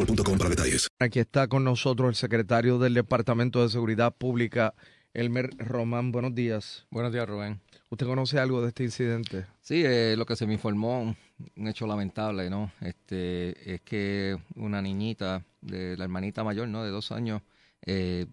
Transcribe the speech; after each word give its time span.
boostmobile.com 0.00 0.38
para 0.38 0.50
detalles. 0.50 0.88
Aquí 0.98 1.18
está 1.18 1.48
con 1.48 1.64
nosotros 1.64 2.08
el 2.08 2.14
secretario 2.14 2.78
del 2.78 2.94
Departamento 2.94 3.62
de 3.62 3.68
Seguridad 3.68 4.14
Pública, 4.16 4.74
Elmer 5.14 5.50
Román. 5.58 6.12
Buenos 6.12 6.34
días. 6.34 6.86
Buenos 6.90 7.12
días, 7.12 7.28
Rubén. 7.28 7.60
¿Usted 7.90 8.06
conoce 8.06 8.38
algo 8.38 8.62
de 8.62 8.68
este 8.68 8.84
incidente? 8.84 9.46
Sí, 9.60 9.82
eh, 9.84 10.14
lo 10.16 10.24
que 10.26 10.36
se 10.36 10.46
me 10.46 10.54
informó, 10.54 11.14
un 11.56 11.68
hecho 11.68 11.86
lamentable, 11.86 12.48
¿no? 12.48 12.72
Este, 12.80 13.74
es 13.74 13.80
que 13.82 14.36
una 14.56 14.80
niñita, 14.80 15.44
de 15.60 15.96
la 15.96 16.04
hermanita 16.04 16.44
mayor, 16.44 16.68
¿no? 16.68 16.84
De 16.84 16.90
dos 16.90 17.10
años, 17.12 17.42
eh, 17.84 18.26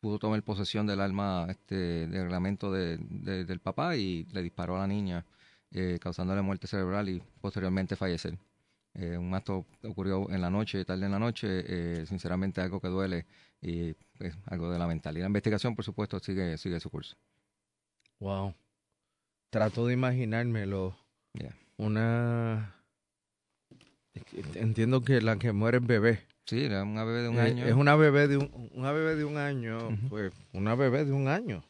pudo 0.00 0.18
tomar 0.18 0.42
posesión 0.42 0.86
del 0.86 1.00
arma 1.00 1.46
este, 1.50 2.06
de 2.06 2.22
reglamento 2.22 2.72
de- 2.72 2.98
de- 2.98 3.44
del 3.44 3.60
papá 3.60 3.96
y 3.96 4.24
le 4.32 4.42
disparó 4.42 4.76
a 4.76 4.80
la 4.80 4.86
niña, 4.86 5.24
eh, 5.72 5.98
causándole 6.00 6.42
muerte 6.42 6.66
cerebral 6.66 7.08
y 7.08 7.22
posteriormente 7.40 7.96
fallecer. 7.96 8.38
Eh, 8.94 9.16
un 9.16 9.34
acto 9.34 9.66
ocurrió 9.84 10.28
en 10.30 10.40
la 10.40 10.50
noche, 10.50 10.84
tarde 10.84 11.06
en 11.06 11.12
la 11.12 11.18
noche, 11.18 11.46
eh, 11.66 12.06
sinceramente 12.06 12.60
algo 12.60 12.80
que 12.80 12.88
duele 12.88 13.26
y 13.60 13.94
pues, 14.18 14.34
algo 14.46 14.70
de 14.70 14.78
lamentable. 14.78 15.18
Y 15.20 15.22
la 15.22 15.28
investigación, 15.28 15.74
por 15.74 15.84
supuesto, 15.84 16.18
sigue, 16.20 16.58
sigue 16.58 16.78
su 16.80 16.90
curso. 16.90 17.16
Wow. 18.20 18.54
Trato 19.50 19.86
de 19.86 19.94
imaginármelo. 19.94 20.96
Yeah. 21.34 21.56
Una. 21.76 22.74
es 24.14 24.56
Entiendo 24.56 25.02
que 25.02 25.20
la 25.22 25.38
que 25.38 25.52
muere 25.52 25.78
es 25.78 25.86
bebé. 25.86 26.26
Sí, 26.44 26.66
una 26.66 27.04
bebé 27.04 27.22
de 27.22 27.28
un 27.28 27.36
Eh, 27.38 27.40
año. 27.40 27.64
Es 27.66 27.74
una 27.74 27.96
bebé 27.96 28.28
de 28.28 28.36
un, 28.36 28.70
una 28.74 28.92
bebé 28.92 29.14
de 29.16 29.24
un 29.24 29.36
año. 29.38 29.78
Pues 30.08 30.32
una 30.52 30.74
bebé 30.74 31.04
de 31.04 31.12
un 31.12 31.28
año. 31.28 31.64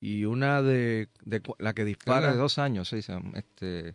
Y 0.00 0.24
una 0.24 0.62
de, 0.62 1.08
de 1.24 1.42
la 1.58 1.74
que 1.74 1.82
Para 1.82 1.86
dispara. 1.86 2.32
de 2.32 2.38
dos 2.38 2.58
años, 2.58 2.88
sí, 2.88 3.00
este, 3.34 3.94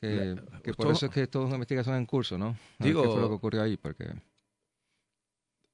que, 0.00 0.36
que 0.62 0.74
por 0.74 0.90
eso 0.92 1.06
es 1.06 1.12
que 1.12 1.22
esto 1.22 1.40
es 1.40 1.46
una 1.46 1.54
investigación 1.56 1.96
en 1.96 2.06
curso, 2.06 2.36
¿no? 2.38 2.56
A 2.78 2.84
Digo- 2.84 3.02
¿Qué 3.02 3.08
fue 3.08 3.20
lo 3.20 3.28
que 3.28 3.34
ocurrió 3.34 3.62
ahí? 3.62 3.76
Porque 3.76 4.06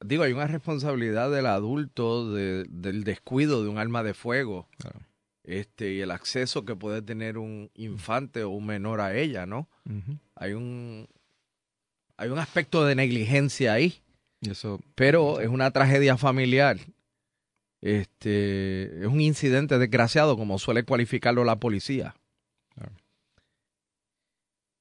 Digo, 0.03 0.23
hay 0.23 0.33
una 0.33 0.47
responsabilidad 0.47 1.31
del 1.31 1.45
adulto 1.47 2.33
de- 2.33 2.65
del 2.71 3.05
descuido 3.05 3.63
de 3.63 3.69
un 3.69 3.77
arma 3.79 4.03
de 4.03 4.15
fuego. 4.15 4.67
Claro. 4.79 5.01
Este, 5.45 5.93
y 5.95 6.01
el 6.01 6.11
acceso 6.11 6.65
que 6.65 6.75
puede 6.77 7.03
tener 7.03 7.37
un 7.37 7.71
infante 7.75 8.43
o 8.45 8.51
un 8.51 8.67
menor 8.67 9.01
a 9.01 9.15
ella, 9.17 9.47
¿no? 9.47 9.69
Hay 10.37 10.53
un 10.55 11.07
hay 12.17 12.29
un 12.29 12.39
aspecto 12.39 12.85
de 12.85 12.95
negligencia 12.95 13.73
ahí, 13.73 14.01
y 14.43 14.51
eso, 14.51 14.79
pero 14.95 15.41
es 15.41 15.49
una 15.49 15.71
tragedia 15.71 16.17
familiar. 16.19 16.79
Este, 17.81 19.01
es 19.01 19.07
un 19.07 19.21
incidente 19.23 19.79
desgraciado, 19.79 20.37
como 20.37 20.59
suele 20.59 20.83
cualificarlo 20.85 21.45
la 21.45 21.57
policía. 21.57 22.15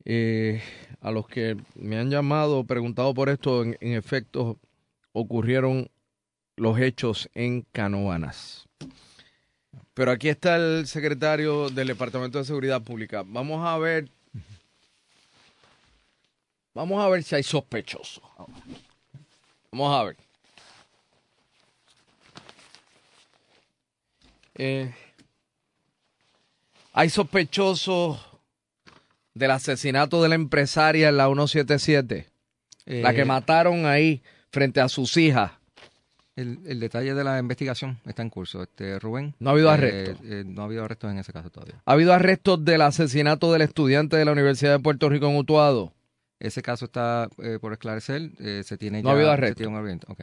Eh, 0.06 0.62
a 1.02 1.12
los 1.12 1.28
que 1.28 1.58
me 1.76 1.98
han 1.98 2.10
llamado, 2.10 2.64
preguntado 2.64 3.14
por 3.14 3.30
esto, 3.30 3.64
en, 3.64 3.78
en 3.80 3.94
efecto, 3.94 4.58
ocurrieron 5.14 5.90
los 6.56 6.80
hechos 6.80 7.30
en 7.34 7.62
Canoanas. 7.72 8.68
Pero 9.94 10.12
aquí 10.12 10.30
está 10.30 10.56
el 10.56 10.88
secretario 10.88 11.70
del 11.70 11.88
Departamento 11.88 12.38
de 12.38 12.46
Seguridad 12.46 12.82
Pública. 12.82 13.24
Vamos 13.26 13.66
a 13.66 13.78
ver. 13.78 14.10
Vamos 16.74 17.04
a 17.04 17.10
ver 17.10 17.24
si 17.24 17.36
hay 17.36 17.44
sospechosos. 17.44 18.24
Vamos 19.72 20.00
a 20.00 20.04
ver. 20.06 20.18
Eh, 24.56 24.94
hay 26.94 27.10
sospechosos 27.10 28.29
del 29.40 29.52
asesinato 29.52 30.22
de 30.22 30.30
la 30.30 30.36
empresaria 30.36 31.10
en 31.10 31.18
la 31.18 31.26
177. 31.26 32.28
la 32.86 33.14
que 33.14 33.22
eh, 33.22 33.26
mataron 33.26 33.86
ahí 33.88 34.22
frente 34.52 34.82
a 34.82 34.90
sus 34.90 35.16
hijas. 35.18 35.52
el, 36.36 36.60
el 36.66 36.80
detalle 36.80 37.14
de 37.14 37.24
la 37.24 37.40
investigación 37.40 38.00
está 38.06 38.22
en 38.22 38.30
curso. 38.30 38.62
Este, 38.64 38.98
Rubén. 39.00 39.36
No 39.40 39.50
ha 39.50 39.54
habido 39.54 39.70
eh, 39.70 39.74
arresto. 39.74 40.24
eh, 40.24 40.44
no 40.46 40.62
ha 40.62 40.66
habido 40.66 40.84
arrestos 40.86 41.12
en 41.12 41.18
ese 41.20 41.34
caso 41.34 41.50
todavía. 41.50 41.82
Ha 41.86 41.92
habido 41.92 42.14
arrestos 42.14 42.64
del 42.64 42.82
asesinato 42.82 43.52
del 43.52 43.62
estudiante 43.64 44.16
de 44.18 44.26
la 44.26 44.32
Universidad 44.32 44.72
de 44.74 44.80
Puerto 44.80 45.10
Rico 45.10 45.28
en 45.28 45.38
Utuado. 45.38 45.94
Ese 46.40 46.62
caso 46.62 46.86
está 46.86 47.28
eh, 47.44 47.58
por 47.60 47.74
esclarecer. 47.74 48.32
eh, 48.40 48.62
se 48.66 48.78
tiene 48.78 49.02
No 49.02 49.10
ya, 49.10 49.12
ha 49.12 49.14
habido 49.16 49.28
se 49.30 49.34
arresto. 49.34 49.56
tiene 49.58 49.72
un 49.74 49.78
arresto. 49.80 50.08
Ok. 50.10 50.22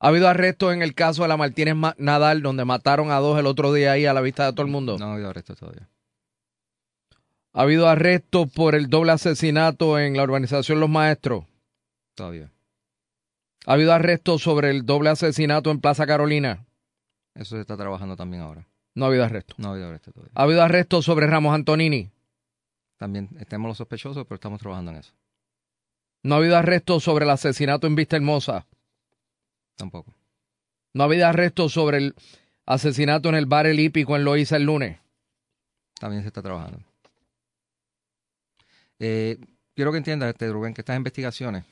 Ha 0.00 0.08
habido 0.08 0.28
arrestos 0.28 0.74
en 0.74 0.82
el 0.82 0.94
caso 0.94 1.22
de 1.22 1.28
la 1.28 1.38
Martínez 1.38 1.74
Ma- 1.74 1.94
Nadal, 1.96 2.42
donde 2.42 2.66
mataron 2.66 3.10
a 3.10 3.16
dos 3.20 3.38
el 3.38 3.46
otro 3.46 3.72
día 3.72 3.92
ahí 3.92 4.04
a 4.04 4.12
la 4.12 4.20
vista 4.20 4.44
de 4.44 4.52
todo 4.52 4.66
el 4.66 4.70
mundo. 4.70 4.98
No 4.98 5.06
ha 5.06 5.14
habido 5.14 5.30
arrestos 5.30 5.58
todavía. 5.58 5.88
Ha 7.54 7.62
habido 7.62 7.88
arrestos 7.88 8.50
por 8.50 8.74
el 8.74 8.90
doble 8.90 9.12
asesinato 9.12 9.98
en 9.98 10.16
la 10.16 10.24
urbanización 10.24 10.80
Los 10.80 10.90
Maestros. 10.90 11.44
Todavía. 12.16 12.50
Ha 13.66 13.74
habido 13.74 13.92
arrestos 13.92 14.42
sobre 14.42 14.70
el 14.70 14.84
doble 14.84 15.10
asesinato 15.10 15.70
en 15.70 15.80
Plaza 15.80 16.04
Carolina. 16.04 16.66
Eso 17.34 17.54
se 17.54 17.60
está 17.60 17.76
trabajando 17.76 18.16
también 18.16 18.42
ahora. 18.42 18.66
No 18.96 19.04
ha 19.04 19.08
habido 19.08 19.24
arrestos. 19.24 19.56
No 19.58 19.68
ha 19.68 19.70
habido 19.72 19.86
arrestos 19.86 20.14
todavía. 20.14 20.32
Ha 20.34 20.42
habido 20.42 20.62
arrestos 20.62 21.04
sobre 21.04 21.28
Ramos 21.28 21.54
Antonini. 21.54 22.10
También 22.96 23.28
tenemos 23.48 23.68
los 23.68 23.78
sospechosos, 23.78 24.24
pero 24.24 24.34
estamos 24.34 24.60
trabajando 24.60 24.90
en 24.90 24.98
eso. 24.98 25.12
No 26.24 26.34
ha 26.34 26.38
habido 26.38 26.56
arrestos 26.56 27.04
sobre 27.04 27.24
el 27.24 27.30
asesinato 27.30 27.86
en 27.86 27.94
Vista 27.94 28.16
Hermosa. 28.16 28.66
Tampoco. 29.76 30.12
No 30.92 31.04
ha 31.04 31.06
habido 31.06 31.26
arrestos 31.28 31.72
sobre 31.72 31.98
el 31.98 32.14
asesinato 32.66 33.28
en 33.28 33.36
el 33.36 33.46
bar 33.46 33.66
El 33.66 33.78
Hípico 33.78 34.16
en 34.16 34.24
Loíza 34.24 34.56
el 34.56 34.64
lunes. 34.64 34.98
También 36.00 36.22
se 36.22 36.28
está 36.28 36.42
trabajando. 36.42 36.80
Eh, 38.98 39.38
quiero 39.74 39.92
que 39.92 39.98
entiendas, 39.98 40.30
este, 40.30 40.50
Rubén, 40.50 40.74
que 40.74 40.80
estas 40.80 40.96
investigaciones 40.96 41.64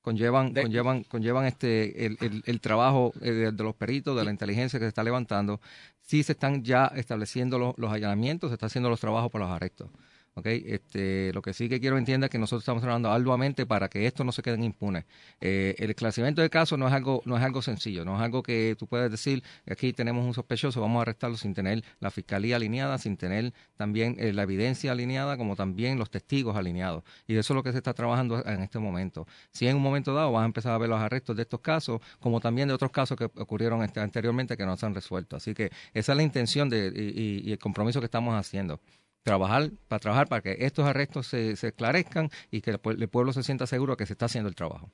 conllevan, 0.00 0.54
conllevan, 0.54 1.02
conllevan 1.04 1.46
este 1.46 2.06
el, 2.06 2.16
el, 2.20 2.42
el 2.46 2.60
trabajo 2.60 3.12
eh, 3.20 3.32
de, 3.32 3.52
de 3.52 3.64
los 3.64 3.74
peritos, 3.74 4.16
de 4.16 4.24
la 4.24 4.30
inteligencia 4.30 4.78
que 4.78 4.84
se 4.84 4.88
está 4.88 5.02
levantando. 5.02 5.60
Sí 6.00 6.22
se 6.22 6.32
están 6.32 6.62
ya 6.62 6.86
estableciendo 6.94 7.58
los, 7.58 7.76
los 7.76 7.92
allanamientos, 7.92 8.50
se 8.50 8.54
están 8.54 8.68
haciendo 8.68 8.88
los 8.88 9.00
trabajos 9.00 9.32
para 9.32 9.46
los 9.46 9.54
arrestos. 9.54 9.90
Okay, 10.38 10.62
este, 10.66 11.32
lo 11.32 11.40
que 11.40 11.54
sí 11.54 11.66
que 11.66 11.80
quiero 11.80 11.96
entienda 11.96 12.26
es 12.26 12.30
que 12.30 12.38
nosotros 12.38 12.60
estamos 12.62 12.82
trabajando 12.82 13.10
arduamente 13.10 13.64
para 13.64 13.88
que 13.88 14.06
esto 14.06 14.22
no 14.22 14.32
se 14.32 14.42
quede 14.42 14.62
impune. 14.62 15.06
Eh, 15.40 15.74
el 15.78 15.88
esclarecimiento 15.88 16.42
de 16.42 16.50
casos 16.50 16.78
no 16.78 16.86
es 16.86 16.92
algo 16.92 17.22
no 17.24 17.38
es 17.38 17.42
algo 17.42 17.62
sencillo, 17.62 18.04
no 18.04 18.16
es 18.16 18.20
algo 18.20 18.42
que 18.42 18.76
tú 18.78 18.86
puedes 18.86 19.10
decir 19.10 19.42
aquí 19.66 19.94
tenemos 19.94 20.26
un 20.26 20.34
sospechoso, 20.34 20.82
vamos 20.82 20.98
a 20.98 21.02
arrestarlo 21.02 21.38
sin 21.38 21.54
tener 21.54 21.82
la 22.00 22.10
fiscalía 22.10 22.56
alineada, 22.56 22.98
sin 22.98 23.16
tener 23.16 23.54
también 23.78 24.16
eh, 24.18 24.34
la 24.34 24.42
evidencia 24.42 24.92
alineada, 24.92 25.38
como 25.38 25.56
también 25.56 25.98
los 25.98 26.10
testigos 26.10 26.54
alineados. 26.54 27.02
Y 27.26 27.34
eso 27.36 27.54
es 27.54 27.56
lo 27.56 27.62
que 27.62 27.72
se 27.72 27.78
está 27.78 27.94
trabajando 27.94 28.44
en 28.44 28.60
este 28.60 28.78
momento. 28.78 29.26
Si 29.52 29.66
en 29.66 29.76
un 29.76 29.82
momento 29.82 30.12
dado 30.12 30.32
vas 30.32 30.42
a 30.42 30.46
empezar 30.46 30.72
a 30.72 30.78
ver 30.78 30.90
los 30.90 31.00
arrestos 31.00 31.34
de 31.34 31.42
estos 31.42 31.60
casos, 31.60 32.02
como 32.20 32.40
también 32.40 32.68
de 32.68 32.74
otros 32.74 32.90
casos 32.90 33.16
que 33.16 33.24
ocurrieron 33.24 33.82
este, 33.82 34.00
anteriormente 34.00 34.54
que 34.58 34.66
no 34.66 34.76
se 34.76 34.84
han 34.84 34.94
resuelto. 34.94 35.36
Así 35.36 35.54
que 35.54 35.70
esa 35.94 36.12
es 36.12 36.16
la 36.16 36.22
intención 36.22 36.68
de, 36.68 36.92
y, 36.94 37.48
y 37.48 37.52
el 37.52 37.58
compromiso 37.58 38.00
que 38.00 38.06
estamos 38.06 38.34
haciendo 38.34 38.80
trabajar 39.26 39.72
para 39.88 39.98
trabajar 39.98 40.28
para 40.28 40.40
que 40.40 40.56
estos 40.60 40.86
arrestos 40.86 41.26
se, 41.26 41.56
se 41.56 41.68
esclarezcan 41.68 42.30
y 42.52 42.60
que 42.60 42.70
el, 42.70 42.80
el, 42.84 43.08
pueblo 43.08 43.32
se 43.32 43.42
sienta 43.42 43.66
seguro 43.66 43.96
que 43.96 44.06
se 44.06 44.12
está 44.12 44.26
haciendo 44.26 44.48
el 44.48 44.54
trabajo. 44.54 44.92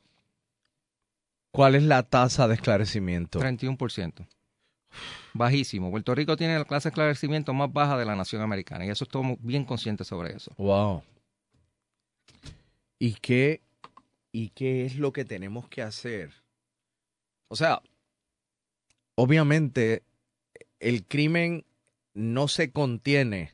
¿Cuál 1.51 1.75
es 1.75 1.83
la 1.83 2.03
tasa 2.03 2.49
de 2.49 2.55
esclarecimiento? 2.55 3.41
31%. 3.41 4.27
Bajísimo. 5.35 5.91
Puerto 5.91 6.15
Rico 6.15 6.35
tiene 6.39 6.59
la 6.59 6.65
clase 6.65 6.89
de 6.89 6.93
esclarecimiento 6.93 7.53
más 7.53 7.71
baja 7.71 7.99
de 7.99 8.07
la 8.07 8.17
nación 8.17 8.41
americana 8.41 8.87
y 8.87 8.89
eso 8.89 9.05
estamos 9.05 9.37
bien 9.43 9.67
conscientes 9.67 10.07
sobre 10.07 10.35
eso. 10.35 10.51
Wow. 10.57 11.03
¿Y 12.99 13.13
qué, 13.17 13.61
¿Y 14.33 14.49
qué 14.49 14.87
es 14.87 14.97
lo 14.97 15.13
que 15.13 15.27
tenemos 15.27 15.69
que 15.69 15.83
hacer? 15.83 16.33
O 17.49 17.57
sea, 17.57 17.83
obviamente 19.15 20.05
el 20.81 21.05
crimen 21.05 21.67
no 22.15 22.49
se 22.49 22.73
contiene 22.73 23.53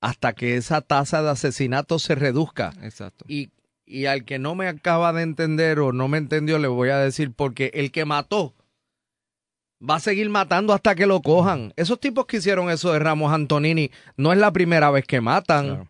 hasta 0.00 0.32
que 0.32 0.56
esa 0.56 0.80
tasa 0.80 1.22
de 1.22 1.30
asesinato 1.30 1.98
se 1.98 2.14
reduzca. 2.14 2.72
Exacto. 2.82 3.24
Y, 3.28 3.50
y 3.84 4.06
al 4.06 4.24
que 4.24 4.38
no 4.38 4.54
me 4.54 4.68
acaba 4.68 5.12
de 5.12 5.22
entender 5.22 5.78
o 5.80 5.92
no 5.92 6.08
me 6.08 6.18
entendió, 6.18 6.58
le 6.58 6.68
voy 6.68 6.90
a 6.90 6.98
decir, 6.98 7.32
porque 7.32 7.70
el 7.74 7.92
que 7.92 8.04
mató 8.04 8.54
va 9.88 9.96
a 9.96 10.00
seguir 10.00 10.28
matando 10.30 10.72
hasta 10.72 10.94
que 10.94 11.06
lo 11.06 11.22
cojan. 11.22 11.72
Esos 11.76 12.00
tipos 12.00 12.26
que 12.26 12.38
hicieron 12.38 12.70
eso 12.70 12.92
de 12.92 12.98
Ramos 12.98 13.32
Antonini 13.32 13.90
no 14.16 14.32
es 14.32 14.38
la 14.38 14.52
primera 14.52 14.90
vez 14.90 15.06
que 15.06 15.20
matan. 15.20 15.66
Claro. 15.66 15.88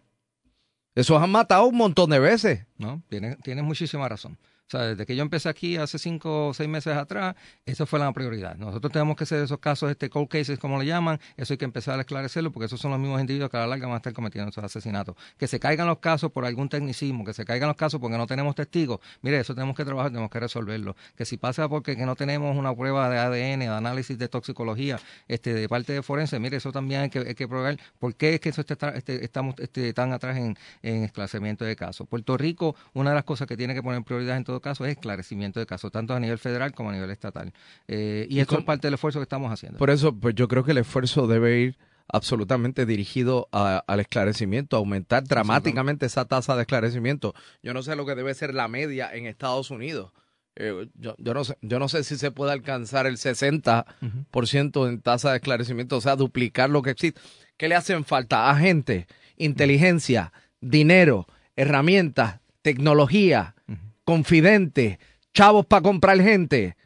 Esos 0.95 1.23
han 1.23 1.31
matado 1.31 1.65
un 1.67 1.77
montón 1.77 2.11
de 2.11 2.19
veces. 2.19 2.67
No, 2.77 3.03
tienes 3.09 3.39
tiene 3.43 3.63
muchísima 3.63 4.09
razón. 4.09 4.39
O 4.71 4.79
sea, 4.79 4.83
desde 4.87 5.05
que 5.05 5.17
yo 5.17 5.23
empecé 5.23 5.49
aquí 5.49 5.77
hace 5.77 5.99
cinco 5.99 6.47
o 6.49 6.55
seis 6.55 6.69
meses 6.69 6.97
atrás, 6.97 7.35
eso 7.67 7.87
fue 7.87 7.99
la 7.99 8.13
prioridad. 8.13 8.55
Nosotros 8.55 8.93
tenemos 8.93 9.17
que 9.17 9.25
hacer 9.25 9.43
esos 9.43 9.59
casos, 9.59 9.91
este 9.91 10.09
cold 10.09 10.29
cases, 10.29 10.61
como 10.61 10.79
le 10.79 10.87
llaman, 10.87 11.19
eso 11.37 11.55
hay 11.55 11.59
que 11.59 11.65
empezar 11.65 11.99
a 11.99 12.03
esclarecerlo, 12.03 12.53
porque 12.53 12.67
esos 12.67 12.81
son 12.81 12.93
los 12.93 13.01
mismos 13.01 13.21
individuos 13.21 13.51
que 13.51 13.57
a 13.57 13.61
la 13.61 13.67
larga 13.67 13.89
van 13.89 13.95
a 13.95 13.97
estar 13.97 14.13
cometiendo 14.13 14.49
esos 14.51 14.63
asesinatos. 14.63 15.17
Que 15.37 15.49
se 15.49 15.59
caigan 15.59 15.89
los 15.89 15.99
casos 15.99 16.31
por 16.31 16.45
algún 16.45 16.69
tecnicismo, 16.69 17.25
que 17.25 17.33
se 17.33 17.45
caigan 17.45 17.67
los 17.67 17.77
casos 17.77 18.01
porque 18.01 18.17
no 18.17 18.29
tenemos 18.29 18.55
testigos, 18.55 19.01
mire, 19.23 19.41
eso 19.41 19.57
tenemos 19.57 19.75
que 19.75 19.85
trabajar, 19.85 20.13
tenemos 20.13 20.31
que 20.31 20.39
resolverlo. 20.39 20.95
Que 21.17 21.25
si 21.25 21.37
pasa 21.37 21.69
porque 21.69 21.97
que 21.97 22.07
no 22.07 22.15
tenemos 22.15 22.57
una 22.57 22.73
prueba 22.73 23.11
de 23.11 23.19
ADN, 23.19 23.59
de 23.59 23.67
análisis 23.67 24.17
de 24.19 24.29
toxicología, 24.29 25.01
este, 25.27 25.53
de 25.53 25.69
parte 25.69 25.95
de 25.95 26.03
forense, 26.05 26.39
mire, 26.39 26.59
eso 26.59 26.71
también 26.71 27.01
hay 27.01 27.11
que, 27.11 27.19
hay 27.19 27.35
que 27.35 27.49
probar 27.49 27.77
por 27.99 28.15
qué 28.15 28.35
es 28.35 28.41
que 28.41 28.51
eso 28.51 28.61
está, 28.61 28.91
este, 28.91 29.25
estamos 29.25 29.57
este, 29.59 29.93
tan 29.95 30.13
atrás 30.13 30.37
en, 30.37 30.57
en 30.83 31.03
esclarecimiento 31.03 31.65
de 31.65 31.75
casos. 31.75 32.07
Puerto 32.07 32.37
Rico, 32.37 32.77
una 32.93 33.11
de 33.11 33.17
las 33.17 33.25
cosas 33.25 33.49
que 33.49 33.57
tiene 33.57 33.75
que 33.75 33.83
poner 33.83 34.05
prioridad 34.05 34.37
en 34.37 34.45
todo 34.45 34.60
caso 34.61 34.85
es 34.85 34.93
esclarecimiento 34.93 35.61
de 35.61 35.67
casos, 35.67 35.91
tanto 35.91 36.15
a 36.15 36.21
nivel 36.21 36.39
federal 36.39 36.73
como 36.73 36.91
a 36.91 36.93
nivel 36.93 37.11
estatal. 37.11 37.53
Eh, 37.89 38.27
y, 38.29 38.37
y 38.37 38.41
esto 38.41 38.55
con, 38.55 38.61
es 38.61 38.67
parte 38.67 38.87
del 38.87 38.95
esfuerzo 38.95 39.19
que 39.19 39.25
estamos 39.25 39.53
haciendo. 39.53 39.79
Por 39.79 39.91
eso, 39.91 40.15
pues 40.15 40.35
yo 40.35 40.49
creo 40.49 40.65
que 40.65 40.73
el 40.73 40.79
esfuerzo 40.79 41.27
debe 41.27 41.61
ir 41.61 41.79
absolutamente 42.13 42.87
dirigido 42.87 43.49
a, 43.53 43.85
al 43.87 44.01
esclarecimiento, 44.01 44.77
aumentar 44.77 45.25
dramáticamente 45.25 46.07
esa 46.07 46.25
tasa 46.25 46.57
de 46.57 46.63
esclarecimiento. 46.63 47.35
Yo 47.63 47.73
no 47.75 47.83
sé 47.83 47.97
lo 47.97 48.07
que 48.07 48.15
debe 48.15 48.35
ser 48.35 48.55
la 48.55 48.69
media 48.69 49.11
en 49.13 49.27
Estados 49.27 49.71
Unidos. 49.71 50.13
Eh, 50.57 50.89
yo, 50.95 51.15
yo, 51.19 51.35
no 51.35 51.45
sé, 51.45 51.57
yo 51.63 51.79
no 51.79 51.89
sé 51.89 52.05
si 52.05 52.17
se 52.17 52.31
puede 52.33 52.53
alcanzar 52.53 53.07
el 53.07 53.17
60% 53.17 53.85
uh 54.03 54.09
-huh. 54.33 54.89
en 54.89 55.01
tasa 55.01 55.31
de 55.31 55.37
esclarecimiento, 55.37 55.97
o 55.97 56.01
sea, 56.01 56.17
duplicar 56.17 56.71
lo 56.71 56.83
que 56.83 56.91
existe. 56.91 57.21
¿Qué 57.57 57.69
le 57.69 57.77
hacen 57.77 58.05
falta? 58.05 58.51
Agentes, 58.51 59.07
inteligencia, 59.37 60.33
dinero, 60.61 61.27
herramientas, 61.57 62.41
tecnología, 62.63 63.55
uh 63.69 63.73
-huh 63.73 63.90
confidentes, 64.11 64.99
chavos 65.33 65.65
para 65.67 65.83
comprar 65.83 66.21
gente. 66.21 66.77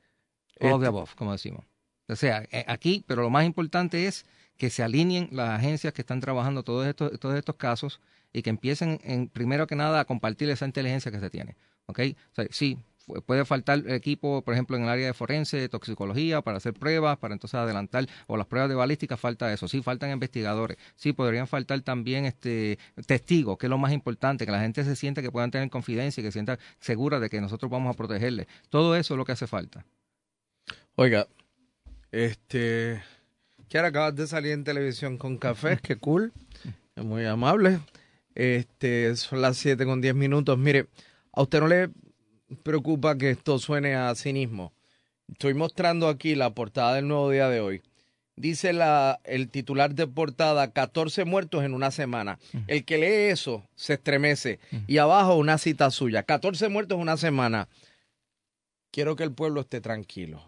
All 0.60 0.78
the 0.78 0.86
above, 0.86 1.14
como 1.16 1.32
decimos. 1.32 1.64
O 2.06 2.16
sea, 2.16 2.44
eh, 2.50 2.66
aquí, 2.68 3.02
pero 3.06 3.22
lo 3.22 3.30
más 3.30 3.46
importante 3.46 4.06
es 4.06 4.26
que 4.58 4.68
se 4.68 4.82
alineen 4.82 5.30
las 5.32 5.58
agencias 5.58 5.94
que 5.94 6.02
están 6.02 6.20
trabajando 6.20 6.62
todos 6.64 6.86
estos, 6.86 7.18
todos 7.18 7.34
estos 7.36 7.56
casos 7.56 8.02
y 8.30 8.42
que 8.42 8.50
empiecen, 8.50 9.00
en, 9.04 9.28
primero 9.28 9.66
que 9.66 9.74
nada, 9.74 10.00
a 10.00 10.04
compartir 10.04 10.50
esa 10.50 10.66
inteligencia 10.66 11.10
que 11.10 11.18
se 11.18 11.30
tiene. 11.30 11.56
¿Ok? 11.86 12.00
O 12.32 12.34
sea, 12.34 12.46
sí, 12.50 12.76
puede 13.26 13.44
faltar 13.44 13.82
equipo, 13.90 14.42
por 14.42 14.54
ejemplo, 14.54 14.76
en 14.76 14.84
el 14.84 14.88
área 14.88 15.06
de 15.06 15.14
forense, 15.14 15.56
de 15.56 15.68
toxicología, 15.68 16.42
para 16.42 16.58
hacer 16.58 16.74
pruebas, 16.74 17.18
para 17.18 17.34
entonces 17.34 17.54
adelantar, 17.54 18.06
o 18.26 18.36
las 18.36 18.46
pruebas 18.46 18.68
de 18.68 18.74
balística, 18.74 19.16
falta 19.16 19.52
eso. 19.52 19.68
Sí, 19.68 19.82
faltan 19.82 20.10
investigadores. 20.10 20.78
Sí, 20.96 21.12
podrían 21.12 21.46
faltar 21.46 21.80
también 21.82 22.24
este 22.24 22.78
testigos, 23.06 23.58
que 23.58 23.66
es 23.66 23.70
lo 23.70 23.78
más 23.78 23.92
importante, 23.92 24.46
que 24.46 24.52
la 24.52 24.60
gente 24.60 24.84
se 24.84 24.96
sienta 24.96 25.22
que 25.22 25.30
puedan 25.30 25.50
tener 25.50 25.68
confidencia 25.70 26.20
y 26.20 26.24
que 26.24 26.30
se 26.30 26.34
sienta 26.34 26.58
segura 26.80 27.20
de 27.20 27.30
que 27.30 27.40
nosotros 27.40 27.70
vamos 27.70 27.94
a 27.94 27.96
protegerle. 27.96 28.46
Todo 28.70 28.96
eso 28.96 29.14
es 29.14 29.18
lo 29.18 29.24
que 29.24 29.32
hace 29.32 29.46
falta. 29.46 29.84
Oiga, 30.96 31.26
este, 32.12 33.02
ahora 33.74 33.88
acabas 33.88 34.14
de 34.14 34.26
salir 34.26 34.52
en 34.52 34.64
televisión 34.64 35.18
con 35.18 35.36
café, 35.38 35.78
qué 35.82 35.96
cool, 35.96 36.32
es 36.94 37.04
muy 37.04 37.24
amable. 37.24 37.80
Este, 38.34 39.14
son 39.16 39.40
las 39.40 39.56
7 39.58 39.84
con 39.84 40.00
10 40.00 40.14
minutos. 40.14 40.58
Mire, 40.58 40.86
a 41.32 41.42
usted 41.42 41.60
no 41.60 41.68
le 41.68 41.90
preocupa 42.56 43.16
que 43.16 43.30
esto 43.30 43.58
suene 43.58 43.94
a 43.94 44.14
cinismo. 44.14 44.72
Estoy 45.30 45.54
mostrando 45.54 46.08
aquí 46.08 46.34
la 46.34 46.54
portada 46.54 46.94
del 46.94 47.08
nuevo 47.08 47.30
día 47.30 47.48
de 47.48 47.60
hoy. 47.60 47.82
Dice 48.36 48.72
la, 48.72 49.20
el 49.24 49.48
titular 49.48 49.94
de 49.94 50.06
portada, 50.06 50.72
14 50.72 51.24
muertos 51.24 51.64
en 51.64 51.72
una 51.72 51.90
semana. 51.90 52.38
Uh 52.52 52.58
-huh. 52.58 52.64
El 52.66 52.84
que 52.84 52.98
lee 52.98 53.30
eso 53.30 53.62
se 53.76 53.94
estremece. 53.94 54.58
Uh 54.72 54.76
-huh. 54.76 54.84
Y 54.88 54.98
abajo 54.98 55.36
una 55.36 55.56
cita 55.58 55.90
suya, 55.90 56.24
14 56.24 56.68
muertos 56.68 56.96
en 56.96 57.02
una 57.02 57.16
semana. 57.16 57.68
Quiero 58.90 59.14
que 59.16 59.24
el 59.24 59.32
pueblo 59.32 59.60
esté 59.60 59.80
tranquilo. 59.80 60.42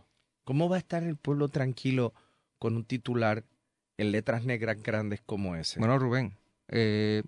¿Cómo 0.45 0.69
va 0.69 0.77
a 0.77 0.79
estar 0.79 1.03
el 1.03 1.17
pueblo 1.17 1.49
tranquilo 1.49 2.13
con 2.59 2.77
un 2.77 2.85
titular 2.85 3.45
en 3.99 4.13
letras 4.13 4.45
negras 4.45 4.81
grandes 4.83 5.21
como 5.25 5.57
ese? 5.57 5.79
Bueno, 5.79 5.99
Rubén, 5.99 6.37
eh, 6.69 7.23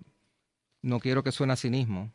no 0.81 0.99
quiero 0.99 1.23
que 1.23 1.31
suene 1.31 1.53
a 1.53 1.57
cinismo, 1.57 2.11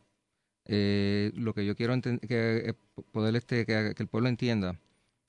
eh, 0.65 1.31
lo 1.35 1.53
que 1.53 1.65
yo 1.65 1.75
quiero 1.75 1.99
que 2.01 2.17
eh, 2.29 2.73
poder 3.11 3.35
este 3.35 3.65
que, 3.65 3.93
el 3.97 4.07
pueblo 4.07 4.29
entienda 4.29 4.79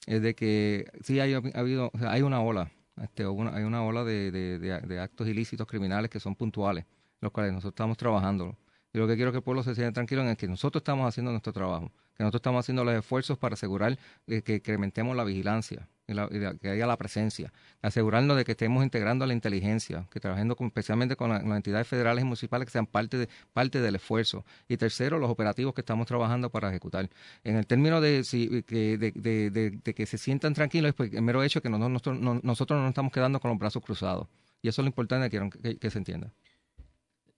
es 0.07 0.23
de 0.23 0.35
que 0.35 0.87
sí 1.03 1.21
hay 1.21 1.35
ha 1.35 1.43
habido 1.55 1.91
hay 2.01 2.23
una 2.23 2.41
ola 2.41 2.71
este 3.03 3.25
hay 3.25 3.65
una 3.65 3.85
ola 3.85 4.05
de, 4.05 4.31
de, 4.31 5.01
actos 5.01 5.29
ilícitos 5.29 5.67
criminales 5.67 6.11
que 6.11 6.21
son 6.21 6.35
puntuales 6.35 6.87
los 7.21 7.33
cuales 7.33 7.53
nosotros 7.53 7.73
estamos 7.73 7.97
trabajando. 7.97 8.57
Y 8.93 8.99
lo 8.99 9.07
que 9.07 9.17
quiero 9.17 9.33
que 9.33 9.39
el 9.39 9.43
pueblo 9.43 9.63
se 9.63 9.75
sienta 9.75 9.93
tranquilo 9.93 10.23
en 10.23 10.29
es 10.29 10.37
que 10.39 10.49
nosotros 10.49 10.81
estamos 10.81 11.07
haciendo 11.07 11.31
nuestro 11.31 11.53
trabajo 11.53 11.91
que 12.17 12.23
nosotros 12.23 12.41
estamos 12.41 12.61
haciendo 12.61 12.85
los 12.85 12.95
esfuerzos 12.95 13.37
para 13.37 13.55
asegurar 13.55 13.99
que, 14.27 14.43
que 14.43 14.55
incrementemos 14.57 15.15
la 15.17 15.25
vigilancia 15.25 15.89
que 16.07 16.69
haya 16.69 16.87
la 16.87 16.97
presencia, 16.97 17.53
asegurarnos 17.83 18.37
de 18.37 18.45
que 18.45 18.53
estemos 18.53 18.85
integrando 18.85 19.25
a 19.25 19.29
la 19.29 19.35
inteligencia, 19.35 20.07
que 20.11 20.21
trabajando 20.21 20.55
con, 20.55 20.69
especialmente 20.69 21.17
con, 21.17 21.31
la, 21.31 21.41
con, 21.41 21.49
las 21.51 21.57
entidades 21.57 21.89
federales 21.89 22.23
y 22.23 22.25
municipales 22.25 22.67
que 22.67 22.73
sean 22.73 22.87
parte, 22.87 23.19
de, 23.19 23.29
parte 23.53 23.81
del 23.81 23.97
esfuerzo. 23.97 24.45
Y 24.69 24.77
tercero, 24.77 25.19
los 25.19 25.31
operativos 25.31 25.75
que 25.75 25.81
estamos 25.81 26.07
trabajando 26.07 26.51
para 26.51 26.71
ejecutar. 26.71 27.11
En 27.43 27.57
el 27.57 27.67
término 27.67 28.01
de, 28.01 28.23
si, 28.25 28.63
que, 28.63 28.97
de, 28.99 29.13
de, 29.13 29.71
de 29.83 29.95
que 29.95 30.07
se 30.07 30.19
sientan 30.19 30.55
tranquilos, 30.55 30.95
pues 30.95 31.13
el 31.13 31.23
mero 31.23 31.43
hecho 31.43 31.61
que 31.61 31.69
no, 31.69 31.79
nosotros, 31.79 32.21
no, 32.21 32.41
nosotros 32.43 32.77
no 32.77 32.83
nos 32.83 32.91
estamos 32.91 33.13
quedando 33.13 33.41
con 33.41 33.51
los 33.51 33.59
brazos 33.59 33.83
cruzados. 33.83 34.29
Y 34.63 34.69
eso 34.69 34.83
es 34.83 34.85
lo 34.85 34.89
importante 34.89 35.29
que, 35.29 35.51
que, 35.63 35.79
que 35.79 35.91
se 35.91 35.99
entienda. 35.99 36.33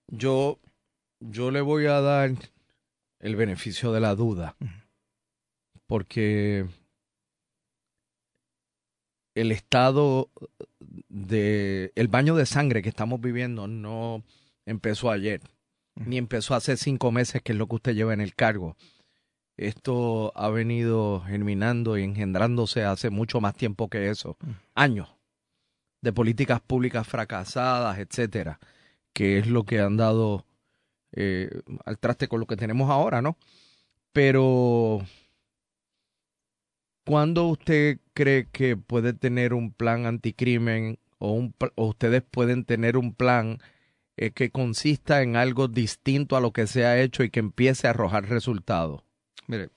Yo, 0.08 0.58
yo 1.20 1.50
le 1.50 1.60
voy 1.60 1.86
a 1.86 2.00
dar 2.00 2.32
el 3.20 3.36
beneficio 3.36 3.92
de 3.92 4.00
la 4.00 4.14
duda, 4.14 4.56
porque 5.86 6.66
el 9.40 9.52
estado 9.52 10.30
de 11.08 11.92
el 11.94 12.08
baño 12.08 12.34
de 12.34 12.46
sangre 12.46 12.82
que 12.82 12.88
estamos 12.88 13.20
viviendo 13.20 13.66
no 13.66 14.22
empezó 14.66 15.10
ayer, 15.10 15.40
ni 15.94 16.18
empezó 16.18 16.54
hace 16.54 16.76
cinco 16.76 17.12
meses, 17.12 17.42
que 17.42 17.52
es 17.52 17.58
lo 17.58 17.66
que 17.66 17.76
usted 17.76 17.94
lleva 17.94 18.14
en 18.14 18.20
el 18.20 18.34
cargo. 18.34 18.76
Esto 19.56 20.32
ha 20.36 20.48
venido 20.50 21.20
germinando 21.26 21.98
y 21.98 22.04
engendrándose 22.04 22.84
hace 22.84 23.10
mucho 23.10 23.40
más 23.40 23.54
tiempo 23.54 23.88
que 23.88 24.10
eso, 24.10 24.36
años 24.74 25.08
de 26.00 26.12
políticas 26.12 26.60
públicas 26.60 27.06
fracasadas, 27.06 27.98
etcétera, 27.98 28.60
que 29.12 29.38
es 29.38 29.48
lo 29.48 29.64
que 29.64 29.80
han 29.80 29.96
dado 29.96 30.44
eh, 31.12 31.62
al 31.84 31.98
traste 31.98 32.28
con 32.28 32.40
lo 32.40 32.46
que 32.46 32.56
tenemos 32.56 32.90
ahora, 32.90 33.22
¿no? 33.22 33.36
Pero, 34.12 35.04
¿cuándo 37.08 37.46
usted 37.46 37.98
cree 38.14 38.46
que 38.50 38.76
puede 38.76 39.12
tener 39.12 39.54
un 39.54 39.72
plan 39.72 40.06
anticrimen 40.06 40.98
o, 41.18 41.32
un, 41.32 41.54
o 41.74 41.86
ustedes 41.86 42.22
pueden 42.22 42.64
tener 42.64 42.96
un 42.96 43.14
plan 43.14 43.58
eh, 44.16 44.30
que 44.30 44.50
consista 44.50 45.22
en 45.22 45.36
algo 45.36 45.68
distinto 45.68 46.36
a 46.36 46.40
lo 46.40 46.52
que 46.52 46.66
se 46.66 46.84
ha 46.84 47.00
hecho 47.00 47.22
y 47.22 47.30
que 47.30 47.40
empiece 47.40 47.86
a 47.86 47.90
arrojar 47.90 48.28
resultados? 48.28 49.02
Mire, 49.46 49.70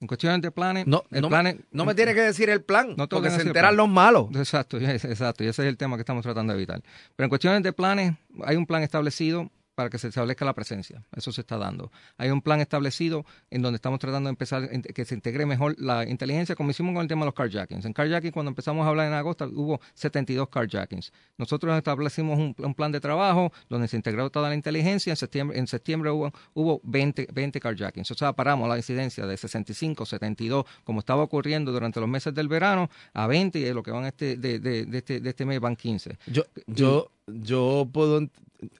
en 0.00 0.08
cuestiones 0.08 0.42
de 0.42 0.50
planes, 0.50 0.86
no, 0.86 1.04
el 1.10 1.22
no, 1.22 1.28
plan, 1.28 1.64
no 1.70 1.84
me 1.84 1.94
tiene 1.94 2.14
que 2.14 2.20
decir 2.20 2.50
el 2.50 2.62
plan, 2.62 2.94
no 2.96 3.08
porque 3.08 3.30
se 3.30 3.42
enteran 3.42 3.76
los 3.76 3.88
malos. 3.88 4.28
Exacto, 4.34 4.78
exacto, 4.80 5.44
y 5.44 5.46
ese 5.46 5.62
es 5.62 5.68
el 5.68 5.76
tema 5.76 5.96
que 5.96 6.02
estamos 6.02 6.22
tratando 6.22 6.52
de 6.52 6.58
evitar. 6.58 6.82
Pero 7.14 7.24
en 7.24 7.28
cuestiones 7.28 7.62
de 7.62 7.72
planes, 7.72 8.14
hay 8.44 8.56
un 8.56 8.66
plan 8.66 8.82
establecido 8.82 9.50
para 9.76 9.90
que 9.90 9.98
se 9.98 10.08
establezca 10.08 10.44
la 10.44 10.54
presencia. 10.54 11.04
Eso 11.14 11.30
se 11.30 11.42
está 11.42 11.58
dando. 11.58 11.92
Hay 12.16 12.30
un 12.30 12.40
plan 12.40 12.60
establecido 12.60 13.26
en 13.50 13.60
donde 13.60 13.76
estamos 13.76 14.00
tratando 14.00 14.28
de 14.28 14.30
empezar 14.30 14.68
que 14.82 15.04
se 15.04 15.14
integre 15.14 15.44
mejor 15.44 15.76
la 15.78 16.08
inteligencia, 16.08 16.56
como 16.56 16.70
hicimos 16.70 16.94
con 16.94 17.02
el 17.02 17.08
tema 17.08 17.20
de 17.20 17.26
los 17.26 17.34
carjackings. 17.34 17.84
En 17.84 17.92
carjacking, 17.92 18.32
cuando 18.32 18.48
empezamos 18.48 18.86
a 18.86 18.88
hablar 18.88 19.06
en 19.06 19.12
agosto, 19.12 19.44
hubo 19.54 19.78
72 19.92 20.48
carjackings. 20.48 21.12
Nosotros 21.36 21.76
establecimos 21.76 22.38
un, 22.38 22.74
plan 22.74 22.90
de 22.90 23.00
trabajo 23.00 23.52
donde 23.68 23.86
se 23.86 23.96
integró 23.96 24.30
toda 24.30 24.48
la 24.48 24.54
inteligencia. 24.54 25.10
En 25.12 25.16
septiembre, 25.16 25.58
en 25.58 25.66
septiembre 25.66 26.10
hubo, 26.10 26.32
hubo 26.54 26.80
20, 26.82 27.28
20 27.32 27.60
carjackings. 27.60 28.10
O 28.10 28.14
sea, 28.14 28.32
paramos 28.32 28.68
la 28.70 28.78
incidencia 28.78 29.26
de 29.26 29.36
65, 29.36 30.06
72, 30.06 30.64
como 30.84 31.00
estaba 31.00 31.22
ocurriendo 31.22 31.70
durante 31.70 32.00
los 32.00 32.08
meses 32.08 32.32
del 32.32 32.48
verano, 32.48 32.88
a 33.12 33.26
20 33.26 33.58
y 33.58 33.72
lo 33.74 33.82
que 33.82 33.90
van 33.90 34.06
este, 34.06 34.38
de, 34.38 34.58
de, 34.58 34.86
de, 34.86 34.98
este, 34.98 35.20
de 35.20 35.28
este 35.28 35.44
mes 35.44 35.60
van 35.60 35.76
15. 35.76 36.16
Yo, 36.28 36.44
yo, 36.66 37.10
yo 37.26 37.86
puedo 37.92 38.26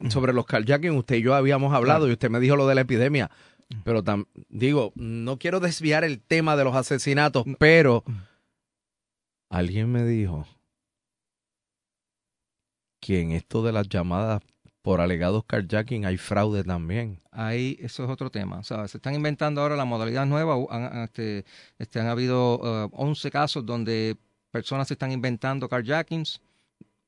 sobre 0.08 0.32
los 0.32 0.46
carjacking, 0.46 0.96
usted 0.96 1.16
y 1.16 1.22
yo 1.22 1.34
habíamos 1.34 1.72
hablado 1.72 2.00
claro. 2.00 2.10
y 2.10 2.12
usted 2.12 2.30
me 2.30 2.40
dijo 2.40 2.56
lo 2.56 2.66
de 2.66 2.74
la 2.74 2.80
epidemia. 2.82 3.30
Pero 3.84 4.04
tam, 4.04 4.26
digo, 4.48 4.92
no 4.94 5.38
quiero 5.38 5.58
desviar 5.58 6.04
el 6.04 6.20
tema 6.20 6.56
de 6.56 6.64
los 6.64 6.76
asesinatos, 6.76 7.44
pero 7.58 8.04
alguien 9.50 9.90
me 9.90 10.04
dijo 10.04 10.46
que 13.00 13.20
en 13.20 13.32
esto 13.32 13.62
de 13.62 13.72
las 13.72 13.88
llamadas 13.88 14.42
por 14.82 15.00
alegados 15.00 15.44
carjacking 15.44 16.06
hay 16.06 16.16
fraude 16.16 16.62
también. 16.62 17.18
Ahí, 17.32 17.76
eso 17.80 18.04
es 18.04 18.10
otro 18.10 18.30
tema. 18.30 18.60
O 18.60 18.62
sea, 18.62 18.86
se 18.86 18.98
están 18.98 19.16
inventando 19.16 19.60
ahora 19.60 19.74
la 19.74 19.84
modalidad 19.84 20.26
nueva. 20.26 20.54
Han, 20.70 21.02
este, 21.02 21.44
este, 21.78 21.98
han 21.98 22.06
habido 22.06 22.86
uh, 22.86 22.90
11 22.92 23.30
casos 23.32 23.66
donde 23.66 24.16
personas 24.52 24.86
se 24.86 24.94
están 24.94 25.10
inventando 25.10 25.68
carjackings 25.68 26.40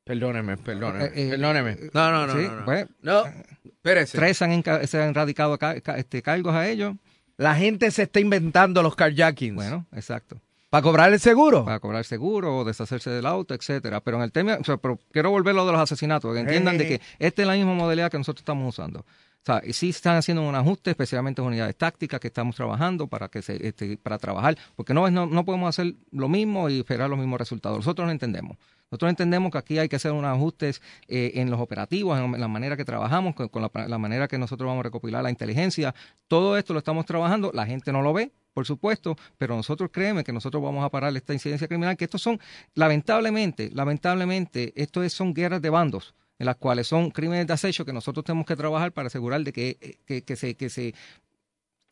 Perdóneme, 0.08 0.56
perdóneme, 0.56 1.04
eh, 1.04 1.12
eh, 1.14 1.28
perdóneme. 1.32 1.76
No, 1.92 2.10
no, 2.10 2.26
no, 2.26 2.32
sí, 2.32 2.42
no, 2.48 2.56
no. 2.56 2.64
Pues, 2.64 2.86
no, 3.02 3.24
espérese. 3.62 4.16
Tres 4.16 4.40
han 4.42 4.64
se 4.88 5.02
han 5.02 5.14
radicado 5.14 5.58
ca 5.58 5.78
ca 5.82 5.98
este, 5.98 6.22
cargos 6.22 6.54
a 6.54 6.66
ellos. 6.66 6.94
La 7.36 7.54
gente 7.54 7.90
se 7.90 8.04
está 8.04 8.18
inventando 8.18 8.82
los 8.82 8.96
carjackings. 8.96 9.54
Bueno, 9.54 9.86
exacto. 9.92 10.40
¿Para 10.70 10.82
cobrar 10.82 11.12
el 11.12 11.20
seguro? 11.20 11.64
Para 11.64 11.78
cobrar 11.78 11.98
el 12.00 12.04
seguro 12.04 12.56
o 12.58 12.64
deshacerse 12.64 13.10
del 13.10 13.26
auto, 13.26 13.54
etcétera. 13.54 14.00
Pero 14.00 14.16
en 14.16 14.22
el 14.22 14.32
tema, 14.32 14.56
o 14.60 14.64
sea, 14.64 14.78
pero 14.78 14.98
quiero 15.12 15.30
volver 15.30 15.52
a 15.52 15.56
lo 15.56 15.66
de 15.66 15.72
los 15.72 15.80
asesinatos, 15.80 16.34
que 16.34 16.40
entiendan 16.40 16.74
Eh. 16.76 16.78
de 16.78 16.86
que 16.88 17.00
esta 17.18 17.42
es 17.42 17.48
la 17.48 17.54
misma 17.54 17.74
modalidad 17.74 18.10
que 18.10 18.18
nosotros 18.18 18.40
estamos 18.40 18.68
usando. 18.74 19.00
O 19.00 19.44
sea, 19.44 19.62
y 19.64 19.72
sí 19.72 19.90
están 19.90 20.16
haciendo 20.16 20.42
un 20.42 20.54
ajuste, 20.54 20.90
especialmente 20.90 21.40
en 21.40 21.48
unidades 21.48 21.76
tácticas 21.76 22.18
que 22.18 22.26
estamos 22.28 22.56
trabajando 22.56 23.06
para 23.06 23.28
que 23.28 23.40
se, 23.40 23.66
este, 23.66 23.96
para 23.98 24.18
trabajar, 24.18 24.58
porque 24.74 24.92
no, 24.92 25.08
no, 25.10 25.26
no 25.26 25.44
podemos 25.44 25.68
hacer 25.68 25.94
lo 26.10 26.28
mismo 26.28 26.68
y 26.68 26.80
esperar 26.80 27.08
los 27.08 27.18
mismos 27.18 27.38
resultados. 27.38 27.78
Nosotros 27.78 28.06
lo 28.06 28.12
entendemos. 28.12 28.58
Nosotros 28.90 29.10
entendemos 29.10 29.52
que 29.52 29.58
aquí 29.58 29.78
hay 29.78 29.88
que 29.88 29.96
hacer 29.96 30.12
unos 30.12 30.34
ajustes 30.34 30.80
eh, 31.08 31.32
en 31.34 31.50
los 31.50 31.60
operativos, 31.60 32.18
en 32.18 32.40
la 32.40 32.48
manera 32.48 32.76
que 32.76 32.84
trabajamos, 32.84 33.34
con, 33.34 33.48
con 33.48 33.62
la, 33.62 33.98
manera 33.98 34.28
que 34.28 34.38
nosotros 34.38 34.66
vamos 34.66 34.80
a 34.80 34.84
recopilar 34.84 35.22
la 35.22 35.30
inteligencia. 35.30 35.94
Todo 36.26 36.56
esto 36.56 36.72
lo 36.72 36.78
estamos 36.78 37.04
trabajando, 37.04 37.50
la 37.52 37.66
gente 37.66 37.92
no 37.92 38.00
lo 38.00 38.12
ve, 38.12 38.32
por 38.54 38.66
supuesto, 38.66 39.16
pero 39.36 39.56
nosotros 39.56 39.90
créeme 39.92 40.24
que 40.24 40.32
nosotros 40.32 40.62
vamos 40.62 40.84
a 40.84 40.88
parar 40.88 41.14
esta 41.16 41.34
incidencia 41.34 41.68
criminal, 41.68 41.96
que 41.96 42.04
estos 42.04 42.22
son, 42.22 42.40
lamentablemente, 42.74 43.70
lamentablemente, 43.74 44.72
esto 44.74 45.02
es, 45.02 45.12
son 45.12 45.34
guerras 45.34 45.60
de 45.60 45.70
bandos 45.70 46.14
en 46.38 46.46
las 46.46 46.56
cuales 46.56 46.86
son 46.86 47.10
crímenes 47.10 47.46
de 47.46 47.52
acecho 47.52 47.84
que 47.84 47.92
nosotros 47.92 48.24
tenemos 48.24 48.46
que 48.46 48.56
trabajar 48.56 48.92
para 48.92 49.08
asegurar 49.08 49.42
de 49.42 49.52
que, 49.52 49.98
que, 50.06 50.22
que 50.22 50.36
se, 50.36 50.54
que 50.54 50.70
se, 50.70 50.94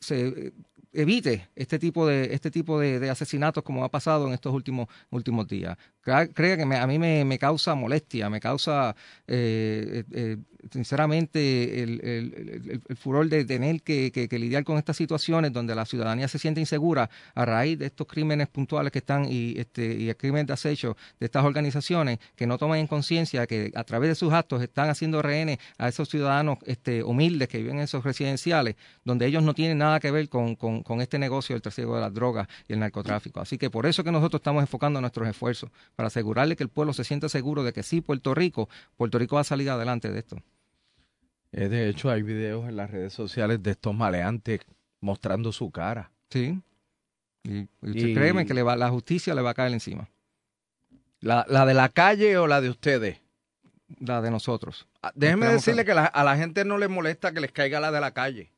se 0.01 0.53
evite 0.93 1.49
este 1.55 1.79
tipo 1.79 2.07
de 2.07 2.35
este 2.35 2.51
tipo 2.51 2.81
de, 2.81 3.11
asesinatos 3.11 3.63
como 3.63 3.85
ha 3.85 3.91
pasado 3.91 4.27
en 4.27 4.35
estos 4.35 4.53
últimos 4.53 4.89
últimos 5.11 5.47
días. 5.47 5.77
Crea, 6.03 6.57
que 6.57 6.65
me, 6.65 6.77
a 6.77 6.87
mí 6.87 7.01
me, 7.01 7.25
me, 7.25 7.37
causa 7.37 7.75
molestia, 7.75 8.31
me 8.31 8.39
causa 8.39 8.95
eh, 9.27 10.05
eh, 10.13 10.37
sinceramente 10.71 11.83
el, 11.83 12.01
el, 12.01 12.97
furor 12.97 13.29
de 13.29 13.45
tener 13.45 13.83
que, 13.83 14.13
que, 14.13 14.29
que, 14.29 14.39
lidiar 14.39 14.63
con 14.63 14.79
estas 14.79 14.97
situaciones 14.97 15.53
donde 15.53 15.75
la 15.75 15.85
ciudadanía 15.85 16.29
se 16.29 16.39
siente 16.39 16.61
insegura 16.61 17.11
a 17.35 17.45
raíz 17.45 17.79
de 17.79 17.87
estos 17.87 18.07
crímenes 18.07 18.49
puntuales 18.49 18.93
que 18.93 19.01
están 19.01 19.27
y 19.31 19.59
este 19.59 19.95
y 19.95 20.09
el 20.09 20.17
crimen 20.17 20.47
de 20.47 20.53
acecho 20.53 20.97
de 21.19 21.27
estas 21.27 21.45
organizaciones 21.45 22.19
que 22.37 22.47
no 22.47 22.59
toman 22.59 22.79
en 22.79 22.87
conciencia 22.87 23.47
que 23.47 23.73
a 23.75 23.85
través 23.85 24.09
de 24.09 24.15
sus 24.15 24.33
actos 24.33 24.63
están 24.63 24.89
haciendo 24.89 25.23
rehenes 25.23 25.59
a 25.79 25.89
esos 25.89 26.09
ciudadanos 26.09 26.59
este, 26.67 27.03
humildes 27.03 27.49
que 27.49 27.59
viven 27.59 27.79
en 27.79 27.83
esos 27.83 28.05
residenciales 28.05 28.77
donde 29.05 29.27
ellos 29.27 29.43
no 29.43 29.55
tienen 29.55 29.79
nada 29.79 30.01
que 30.01 30.11
ver 30.11 30.29
con, 30.29 30.57
con, 30.57 30.76
con 30.83 31.01
este 31.01 31.19
negocio 31.19 31.55
del 31.55 31.63
trasiego 31.63 31.95
de 31.95 32.01
las 32.01 32.13
drogas 32.13 32.49
y 32.69 32.73
el 32.73 32.81
narcotráfico. 32.81 33.41
Así 33.41 33.59
que 33.59 33.71
por 33.71 33.87
eso 33.87 34.05
que 34.05 34.13
nosotros 34.13 34.41
estamos 34.41 34.63
enfocando 34.63 35.01
nuestros 35.01 35.29
esfuerzos 35.29 35.71
para 35.95 36.09
asegurarle 36.09 36.57
que 36.57 36.63
el 36.63 36.69
pueblo 36.69 36.93
se 36.93 37.05
sienta 37.05 37.29
seguro 37.29 37.63
de 37.65 37.73
que 37.73 37.83
sí, 37.83 38.01
Puerto 38.01 38.35
Rico, 38.35 38.69
Puerto 38.97 39.19
Rico 39.19 39.37
va 39.37 39.43
a 39.43 39.45
salir 39.45 39.71
adelante 39.71 40.11
de 40.11 40.19
esto. 40.19 40.37
Eh, 41.53 41.69
de 41.69 41.89
hecho, 41.89 42.11
hay 42.11 42.23
videos 42.23 42.69
en 42.69 42.77
las 42.77 42.91
redes 42.91 43.13
sociales 43.13 43.63
de 43.63 43.71
estos 43.71 43.95
maleantes 43.95 44.61
mostrando 45.01 45.53
su 45.53 45.71
cara. 45.71 46.11
Sí. 46.31 46.61
Y, 47.45 47.59
y 47.59 47.69
usted 47.83 48.09
y... 48.09 48.15
créeme 48.15 48.45
que 48.47 48.55
le 48.55 48.63
va, 48.63 48.77
la 48.77 48.91
justicia 48.91 49.35
le 49.35 49.43
va 49.43 49.51
a 49.51 49.55
caer 49.55 49.73
encima. 49.73 50.09
¿La, 51.21 51.47
¿La 51.49 51.65
de 51.65 51.75
la 51.75 51.89
calle 51.89 52.37
o 52.37 52.47
la 52.47 52.61
de 52.61 52.71
ustedes? 52.71 53.21
La 54.01 54.21
de 54.21 54.31
nosotros. 54.31 54.89
Ah, 55.01 55.13
déjeme 55.15 55.47
decirle 55.47 55.85
que, 55.85 55.93
que 55.93 55.95
la, 55.95 56.07
a 56.07 56.25
la 56.25 56.37
gente 56.37 56.65
no 56.65 56.77
le 56.77 56.89
molesta 56.89 57.33
que 57.33 57.41
les 57.41 57.53
caiga 57.53 57.79
la 57.79 57.93
de 57.93 58.01
la 58.01 58.11
calle. 58.11 58.53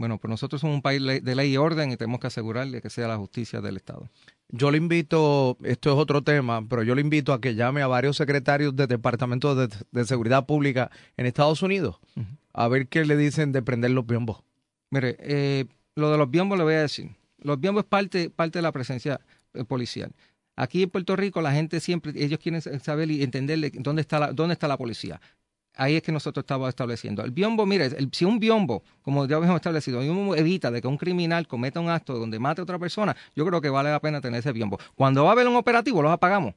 Bueno, 0.00 0.16
pues 0.16 0.30
nosotros 0.30 0.62
somos 0.62 0.76
un 0.76 0.80
país 0.80 1.02
de 1.22 1.34
ley 1.34 1.52
y 1.52 1.56
orden 1.58 1.92
y 1.92 1.96
tenemos 1.98 2.20
que 2.20 2.28
asegurarle 2.28 2.80
que 2.80 2.88
sea 2.88 3.06
la 3.06 3.18
justicia 3.18 3.60
del 3.60 3.76
Estado. 3.76 4.08
Yo 4.48 4.70
le 4.70 4.78
invito, 4.78 5.58
esto 5.62 5.92
es 5.92 5.98
otro 5.98 6.22
tema, 6.22 6.66
pero 6.66 6.82
yo 6.82 6.94
le 6.94 7.02
invito 7.02 7.34
a 7.34 7.40
que 7.42 7.54
llame 7.54 7.82
a 7.82 7.86
varios 7.86 8.16
secretarios 8.16 8.74
de 8.74 8.86
departamentos 8.86 9.58
de, 9.58 9.68
de 9.92 10.06
seguridad 10.06 10.46
pública 10.46 10.90
en 11.18 11.26
Estados 11.26 11.62
Unidos 11.62 11.98
uh 12.16 12.20
-huh. 12.20 12.36
a 12.54 12.68
ver 12.68 12.88
qué 12.88 13.04
le 13.04 13.14
dicen 13.14 13.52
de 13.52 13.60
prender 13.60 13.90
los 13.90 14.06
biombos. 14.06 14.42
Mire, 14.88 15.18
eh, 15.20 15.66
lo 15.96 16.10
de 16.10 16.16
los 16.16 16.30
biombos 16.30 16.56
le 16.56 16.64
voy 16.64 16.74
a 16.74 16.80
decir. 16.80 17.10
Los 17.36 17.60
biombos 17.60 17.84
es 17.84 17.90
parte, 17.90 18.30
parte 18.30 18.58
de 18.58 18.62
la 18.62 18.72
presencia 18.72 19.20
eh, 19.52 19.64
policial. 19.64 20.12
Aquí 20.56 20.84
en 20.84 20.88
Puerto 20.88 21.14
Rico 21.14 21.42
la 21.42 21.52
gente 21.52 21.78
siempre, 21.78 22.14
ellos 22.16 22.38
quieren 22.38 22.62
saber 22.62 23.10
y 23.10 23.22
entender 23.22 23.70
dónde 23.82 24.00
está 24.00 24.18
la, 24.18 24.32
dónde 24.32 24.54
está 24.54 24.66
la 24.66 24.78
policía 24.78 25.20
ahí 25.76 25.96
es 25.96 26.02
que 26.02 26.12
nosotros 26.12 26.42
estamos 26.42 26.68
estableciendo. 26.68 27.24
El 27.24 27.30
biombo, 27.30 27.66
mire, 27.66 27.86
el, 27.86 28.10
si 28.12 28.24
un 28.24 28.38
biombo, 28.38 28.82
como 29.02 29.26
ya 29.26 29.36
habíamos 29.36 29.56
establecido, 29.56 30.02
evita 30.34 30.70
de 30.70 30.80
que 30.80 30.88
un 30.88 30.96
criminal 30.96 31.46
cometa 31.46 31.80
un 31.80 31.88
acto 31.88 32.18
donde 32.18 32.38
mate 32.38 32.60
a 32.60 32.64
otra 32.64 32.78
persona, 32.78 33.16
yo 33.34 33.46
creo 33.46 33.60
que 33.60 33.70
vale 33.70 33.90
la 33.90 34.00
pena 34.00 34.20
tener 34.20 34.40
ese 34.40 34.52
biombo. 34.52 34.78
Cuando 34.94 35.24
va 35.24 35.30
a 35.30 35.32
haber 35.32 35.48
un 35.48 35.56
operativo, 35.56 36.02
los 36.02 36.12
apagamos. 36.12 36.54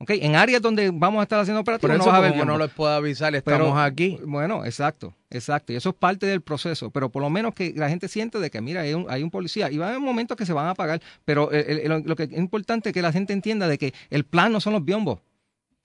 Okay. 0.00 0.20
En 0.22 0.36
áreas 0.36 0.62
donde 0.62 0.92
vamos 0.94 1.18
a 1.18 1.22
estar 1.24 1.40
haciendo 1.40 1.60
operativos, 1.60 1.90
Por 1.90 2.00
eso, 2.00 2.06
no 2.06 2.12
va 2.12 2.18
a 2.18 2.18
haber 2.18 2.38
como 2.38 2.44
no 2.44 2.56
les 2.56 2.70
puedo 2.70 2.92
avisar, 2.92 3.34
estamos 3.34 3.58
pero, 3.58 3.78
aquí. 3.80 4.16
Bueno, 4.24 4.64
exacto, 4.64 5.12
exacto. 5.28 5.72
Y 5.72 5.76
eso 5.76 5.88
es 5.88 5.96
parte 5.96 6.24
del 6.26 6.40
proceso. 6.40 6.90
Pero 6.90 7.08
por 7.08 7.20
lo 7.20 7.30
menos 7.30 7.52
que 7.52 7.74
la 7.74 7.88
gente 7.88 8.06
siente 8.06 8.38
de 8.38 8.48
que, 8.48 8.60
mira, 8.60 8.82
hay 8.82 8.94
un, 8.94 9.06
hay 9.08 9.24
un 9.24 9.30
policía. 9.32 9.72
Y 9.72 9.78
va 9.78 9.86
a 9.86 9.88
haber 9.88 10.00
momentos 10.00 10.36
que 10.36 10.46
se 10.46 10.52
van 10.52 10.66
a 10.66 10.70
apagar. 10.70 11.02
Pero 11.24 11.50
el, 11.50 11.80
el, 11.80 12.02
lo 12.06 12.14
que 12.14 12.24
es 12.24 12.32
importante 12.32 12.90
es 12.90 12.92
que 12.92 13.02
la 13.02 13.10
gente 13.10 13.32
entienda 13.32 13.66
de 13.66 13.76
que 13.76 13.92
el 14.10 14.22
plan 14.22 14.52
no 14.52 14.60
son 14.60 14.74
los 14.74 14.84
biombos. 14.84 15.18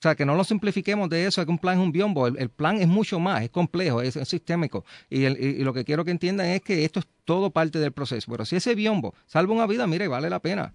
O 0.04 0.06
sea, 0.06 0.16
que 0.16 0.26
no 0.26 0.36
lo 0.36 0.44
simplifiquemos 0.44 1.10
de 1.10 1.26
eso, 1.28 1.46
que 1.46 1.50
un 1.50 1.58
plan 1.58 1.78
es 1.80 1.82
un 1.82 1.94
biombo. 1.94 2.28
El, 2.28 2.38
el 2.38 2.50
plan 2.50 2.82
es 2.82 2.90
mucho 2.90 3.22
más, 3.22 3.42
es 3.42 3.50
complejo, 3.50 4.02
es, 4.02 4.18
es 4.18 4.28
sistémico. 4.28 4.84
Y, 5.10 5.24
el, 5.24 5.42
y, 5.42 5.64
lo 5.64 5.74
que 5.74 5.86
quiero 5.86 6.04
que 6.04 6.12
entiendan 6.12 6.48
es 6.48 6.62
que 6.62 6.84
esto 6.84 7.00
es 7.00 7.08
todo 7.24 7.52
parte 7.52 7.80
del 7.80 7.94
proceso. 7.94 8.30
Pero 8.30 8.44
si 8.44 8.58
ese 8.58 8.76
biombo 8.76 9.16
salva 9.28 9.54
una 9.54 9.66
vida, 9.66 9.88
mire, 9.88 10.10
vale 10.10 10.30
la 10.30 10.42
pena. 10.42 10.74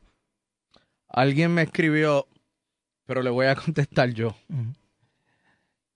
Alguien 1.08 1.52
me 1.52 1.60
escribió, 1.60 2.26
pero 3.04 3.20
le 3.22 3.28
voy 3.28 3.44
a 3.44 3.54
contestar 3.66 4.14
yo. 4.14 4.28
Uh 4.48 4.54
-huh. 4.54 4.74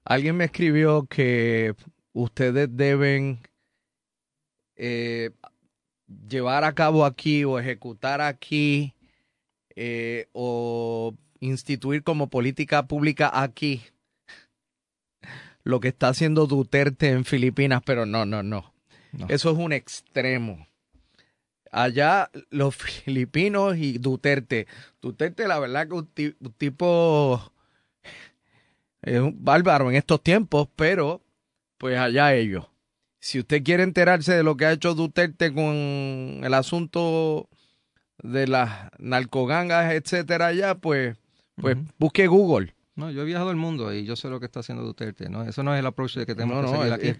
Alguien 0.04 0.36
me 0.36 0.44
escribió 0.44 1.06
que 1.06 1.74
ustedes 2.12 2.68
deben 2.70 3.40
eh, 4.76 5.30
llevar 6.28 6.64
a 6.64 6.74
cabo 6.74 7.06
aquí 7.06 7.44
o 7.44 7.58
ejecutar 7.58 8.20
aquí 8.20 8.92
eh, 9.74 10.26
o 10.32 11.14
instituir 11.42 12.02
como 12.02 12.30
política 12.30 12.86
pública 12.86 13.30
aquí 13.32 13.82
lo 15.64 15.80
que 15.80 15.88
está 15.88 16.08
haciendo 16.08 16.46
Duterte 16.46 17.10
en 17.10 17.24
Filipinas, 17.24 17.82
pero 17.84 18.06
no, 18.06 18.24
no, 18.24 18.42
no. 18.42 18.72
no. 19.12 19.26
Eso 19.28 19.50
es 19.50 19.58
un 19.58 19.72
extremo. 19.72 20.66
Allá 21.70 22.30
los 22.50 22.76
filipinos 22.76 23.76
y 23.76 23.98
Duterte. 23.98 24.66
Duterte, 25.00 25.46
la 25.46 25.58
verdad 25.58 25.88
que 25.88 25.94
un, 25.94 26.10
un 26.40 26.52
tipo 26.52 27.52
es 29.02 29.20
un 29.20 29.44
bárbaro 29.44 29.90
en 29.90 29.96
estos 29.96 30.22
tiempos, 30.22 30.68
pero 30.76 31.22
pues 31.78 31.98
allá 31.98 32.34
ellos. 32.34 32.66
si 33.18 33.40
usted 33.40 33.62
quiere 33.62 33.82
enterarse 33.82 34.34
de 34.34 34.42
lo 34.42 34.56
que 34.56 34.66
ha 34.66 34.72
hecho 34.72 34.94
Duterte 34.94 35.52
con 35.52 36.40
el 36.44 36.54
asunto 36.54 37.48
de 38.22 38.46
las 38.46 38.90
narcogangas, 38.98 39.92
etcétera, 39.92 40.52
ya, 40.52 40.76
pues, 40.76 41.16
pues 41.56 41.76
busque 41.98 42.26
Google. 42.26 42.74
No, 42.94 43.10
yo 43.10 43.22
he 43.22 43.24
viajado 43.24 43.50
al 43.50 43.56
mundo 43.56 43.92
y 43.92 44.04
yo 44.04 44.16
sé 44.16 44.28
lo 44.28 44.38
que 44.38 44.46
está 44.46 44.60
haciendo 44.60 44.84
Duterte. 44.84 45.28
¿no? 45.28 45.42
Eso 45.44 45.62
no 45.62 45.74
es 45.74 45.80
el 45.80 45.86
approach 45.86 46.14
que 46.14 46.34
tenemos 46.34 46.70
que 46.70 46.76
seguir 46.76 46.92
aquí. 46.92 47.14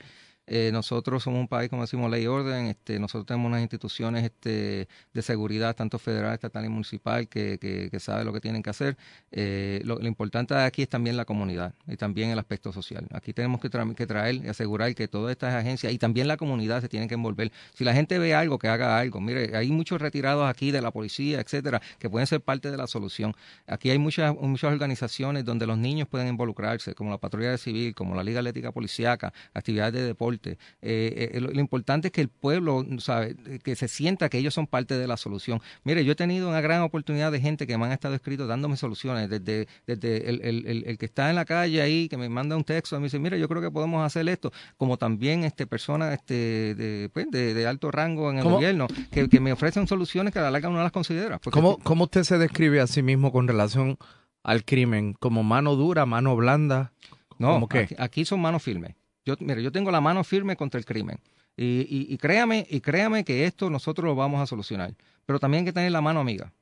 Eh, 0.54 0.71
nosotros 0.71 1.23
somos 1.23 1.40
un 1.40 1.49
país, 1.49 1.71
como 1.71 1.80
decimos, 1.80 2.11
ley 2.11 2.25
y 2.25 2.26
orden. 2.26 2.66
Este, 2.66 2.99
nosotros 2.99 3.25
tenemos 3.25 3.49
unas 3.49 3.62
instituciones 3.62 4.23
este, 4.23 4.87
de 5.14 5.23
seguridad, 5.23 5.75
tanto 5.75 5.99
federal, 5.99 6.35
estatal 6.35 6.62
y 6.66 6.68
municipal, 6.68 7.26
que, 7.26 7.56
que, 7.56 7.88
que 7.90 8.00
saben 8.00 8.26
lo 8.26 8.35
que 8.35 8.40
tienen 8.42 8.62
que 8.62 8.68
hacer. 8.68 8.99
Eh, 9.30 9.80
lo, 9.87 9.99
importante 10.06 10.54
aquí 10.54 10.82
es 10.82 10.90
también 10.90 11.16
la 11.16 11.25
comunidad 11.25 11.73
y 11.87 11.97
también 11.97 12.28
el 12.28 12.38
aspecto 12.38 12.71
social. 12.71 13.06
Aquí 13.12 13.32
tenemos 13.32 13.62
que, 13.62 13.71
que 13.97 14.06
traer 14.06 14.44
y 14.44 14.49
asegurar 14.49 14.94
que 14.94 15.09
todas 15.09 15.30
estas 15.30 15.54
agencias 15.54 15.90
y 15.90 15.97
también 15.97 16.28
la 16.28 16.37
comunidad 16.37 16.82
se 16.82 16.88
tienen 16.90 17.09
que 17.09 17.14
envolver. 17.14 17.50
Si 17.73 17.82
la 17.82 17.94
gente 17.94 18.18
ve 18.18 18.35
algo, 18.35 18.59
que 18.59 18.68
haga 18.68 18.99
algo. 18.99 19.23
Mire, 19.23 19.56
hay 19.56 19.71
muchos 19.71 20.02
retirados 20.02 20.47
aquí 20.50 20.71
de 20.71 20.82
la 20.82 20.90
policía, 20.90 21.40
etcétera, 21.40 21.80
que 21.99 22.11
pueden 22.11 22.26
ser 22.26 22.42
parte 22.42 22.71
de 22.71 22.76
la 22.76 22.87
solución. 22.87 23.35
Aquí 23.66 23.88
hay 23.88 23.99
muchas, 23.99 24.35
muchas 24.35 24.71
organizaciones 24.71 25.47
donde 25.47 25.66
los 25.66 25.78
niños 25.78 26.09
pueden 26.09 26.28
involucrarse, 26.28 26.94
como 26.94 27.09
la 27.09 27.16
Patrulla 27.16 27.52
de 27.52 27.59
Civil, 27.59 27.94
como 27.94 28.14
la 28.14 28.23
Liga 28.23 28.40
Atlética 28.40 28.71
Policiaca, 28.71 29.32
actividades 29.54 29.94
de 29.94 30.02
deporte 30.02 30.41
eh, 30.50 31.30
eh, 31.34 31.40
lo, 31.40 31.61
importante 31.61 32.08
es 32.08 32.12
que 32.12 32.20
el 32.20 32.28
pueblo, 32.28 32.84
sabe, 32.99 33.37
que 33.62 33.76
se 33.76 33.88
sienta 33.88 34.28
que 34.28 34.38
ellos 34.38 34.54
son 34.54 34.66
parte 34.66 34.96
de 34.96 35.06
la 35.06 35.16
solución. 35.16 35.61
Mire, 35.84 36.04
yo 36.04 36.12
he 36.12 36.16
tenido 36.16 36.49
una 36.49 36.61
gran 36.61 36.82
oportunidad 36.82 37.32
de 37.32 37.40
gente 37.40 37.66
que 37.66 37.76
me 37.78 37.87
han 37.87 37.92
estado 37.92 38.14
escritos 38.14 38.49
dándome 38.49 38.76
soluciones, 38.76 39.28
desde, 39.28 39.68
desde 39.87 40.28
el, 40.28 40.99
que 40.99 41.06
está 41.06 41.30
en 41.30 41.37
la 41.37 41.44
calle 41.44 41.82
ahí, 41.82 42.08
que 42.08 42.16
me 42.16 42.28
manda 42.28 42.56
un 42.56 42.64
texto, 42.64 42.99
me 42.99 43.04
dice, 43.04 43.18
mire, 43.18 43.38
yo 43.38 43.49
creo 43.49 43.62
que 43.62 43.70
podemos 43.70 44.04
hacer 44.04 44.28
esto, 44.28 44.52
como 44.76 44.96
también 44.96 45.44
este 45.44 45.66
personas 45.66 46.14
este, 46.14 46.75
de, 46.75 47.11
pues, 47.12 47.30
de, 47.30 47.66
alto 47.66 47.90
rango 47.90 48.30
en 48.30 48.38
el 48.38 48.44
gobierno, 48.44 48.87
que, 49.11 49.40
me 49.40 49.52
ofrecen 49.52 49.88
soluciones 49.88 50.32
que 50.32 50.38
a 50.38 50.42
la 50.42 50.50
larga 50.50 50.68
uno 50.68 50.82
las 50.82 50.92
considera. 50.92 51.40
¿Cómo, 51.50 51.78
¿Cómo 51.78 52.04
usted 52.04 52.22
se 52.22 52.38
describe 52.38 52.80
a 52.80 52.87
sí 52.87 53.02
mismo 53.02 53.32
con 53.32 53.49
relación 53.49 53.99
al 54.42 54.64
crimen? 54.64 55.14
¿Como 55.14 55.42
mano 55.42 55.75
dura, 55.75 56.06
mano 56.06 56.37
blanda? 56.37 56.92
No, 57.38 57.68
aquí, 57.99 58.25
son 58.25 58.40
manos 58.40 58.62
firmes. 58.62 58.94
Yo, 59.24 59.36
mire, 59.40 59.62
yo 59.62 59.70
tengo 59.70 59.90
la 59.90 60.00
mano 60.00 60.24
firme 60.24 60.56
contra 60.56 60.78
el 60.78 60.84
crimen. 60.84 61.18
Y, 61.56 62.06
y, 62.08 62.16
créame, 62.16 62.66
y 62.68 62.80
créame 62.80 63.24
que 63.24 63.44
esto 63.44 63.68
nosotros 63.68 64.06
lo 64.06 64.14
vamos 64.14 64.40
a 64.40 64.46
solucionar. 64.46 64.94
Pero 65.26 65.38
también 65.38 65.62
hay 65.62 65.66
que 65.66 65.72
tener 65.72 65.92
la 65.92 66.00
mano 66.00 66.20
amiga. 66.20 66.52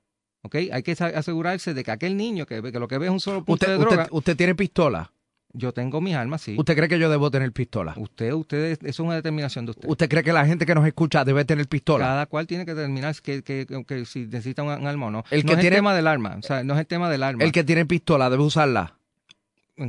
¿Ok? 0.42 0.56
Hay 0.72 0.82
que 0.82 0.92
asegurarse 0.92 1.74
de 1.74 1.84
que 1.84 1.90
aquel 1.90 2.16
niño 2.16 2.46
que, 2.46 2.62
que 2.62 2.78
lo 2.78 2.88
que 2.88 2.98
ve 2.98 3.06
es 3.06 3.12
un 3.12 3.20
solo 3.20 3.44
punto 3.44 3.66
de 3.66 3.78
droga. 3.78 4.08
Usted, 4.10 4.36
tiene 4.36 4.54
pistola? 4.54 5.12
Yo 5.52 5.72
tengo 5.72 6.00
mis 6.00 6.14
armas, 6.14 6.42
sí. 6.42 6.56
¿Usted 6.58 6.76
cree 6.76 6.88
que 6.88 6.98
yo 6.98 7.10
debo 7.10 7.30
tener 7.30 7.52
pistola? 7.52 7.94
Usted, 7.96 8.32
usted, 8.32 8.72
eso 8.72 8.86
es 8.86 9.00
una 9.00 9.16
determinación 9.16 9.66
de 9.66 9.72
usted. 9.72 9.88
¿Usted 9.88 10.08
cree 10.08 10.22
que 10.22 10.32
la 10.32 10.46
gente 10.46 10.64
que 10.64 10.74
nos 10.74 10.86
escucha 10.86 11.24
debe 11.24 11.44
tener 11.44 11.68
pistola? 11.68 12.04
Cada 12.04 12.26
cual 12.26 12.46
tiene 12.46 12.64
que 12.64 12.74
determinar 12.74 13.14
que, 13.16 13.42
que, 13.42 13.66
que, 13.86 14.04
si 14.06 14.26
necesita 14.26 14.62
un, 14.62 14.70
arma 14.70 15.06
o 15.06 15.10
no. 15.10 15.24
El 15.30 15.44
no 15.44 15.52
es 15.52 15.64
el 15.64 15.70
tema 15.70 15.94
del 15.94 16.06
arma, 16.06 16.36
o 16.38 16.42
sea, 16.42 16.62
no 16.62 16.74
es 16.74 16.80
el 16.80 16.86
tema 16.86 17.10
del 17.10 17.22
arma. 17.22 17.44
El 17.44 17.52
que 17.52 17.64
tiene 17.64 17.84
pistola 17.84 18.30
debe 18.30 18.44
usarla. 18.44 18.99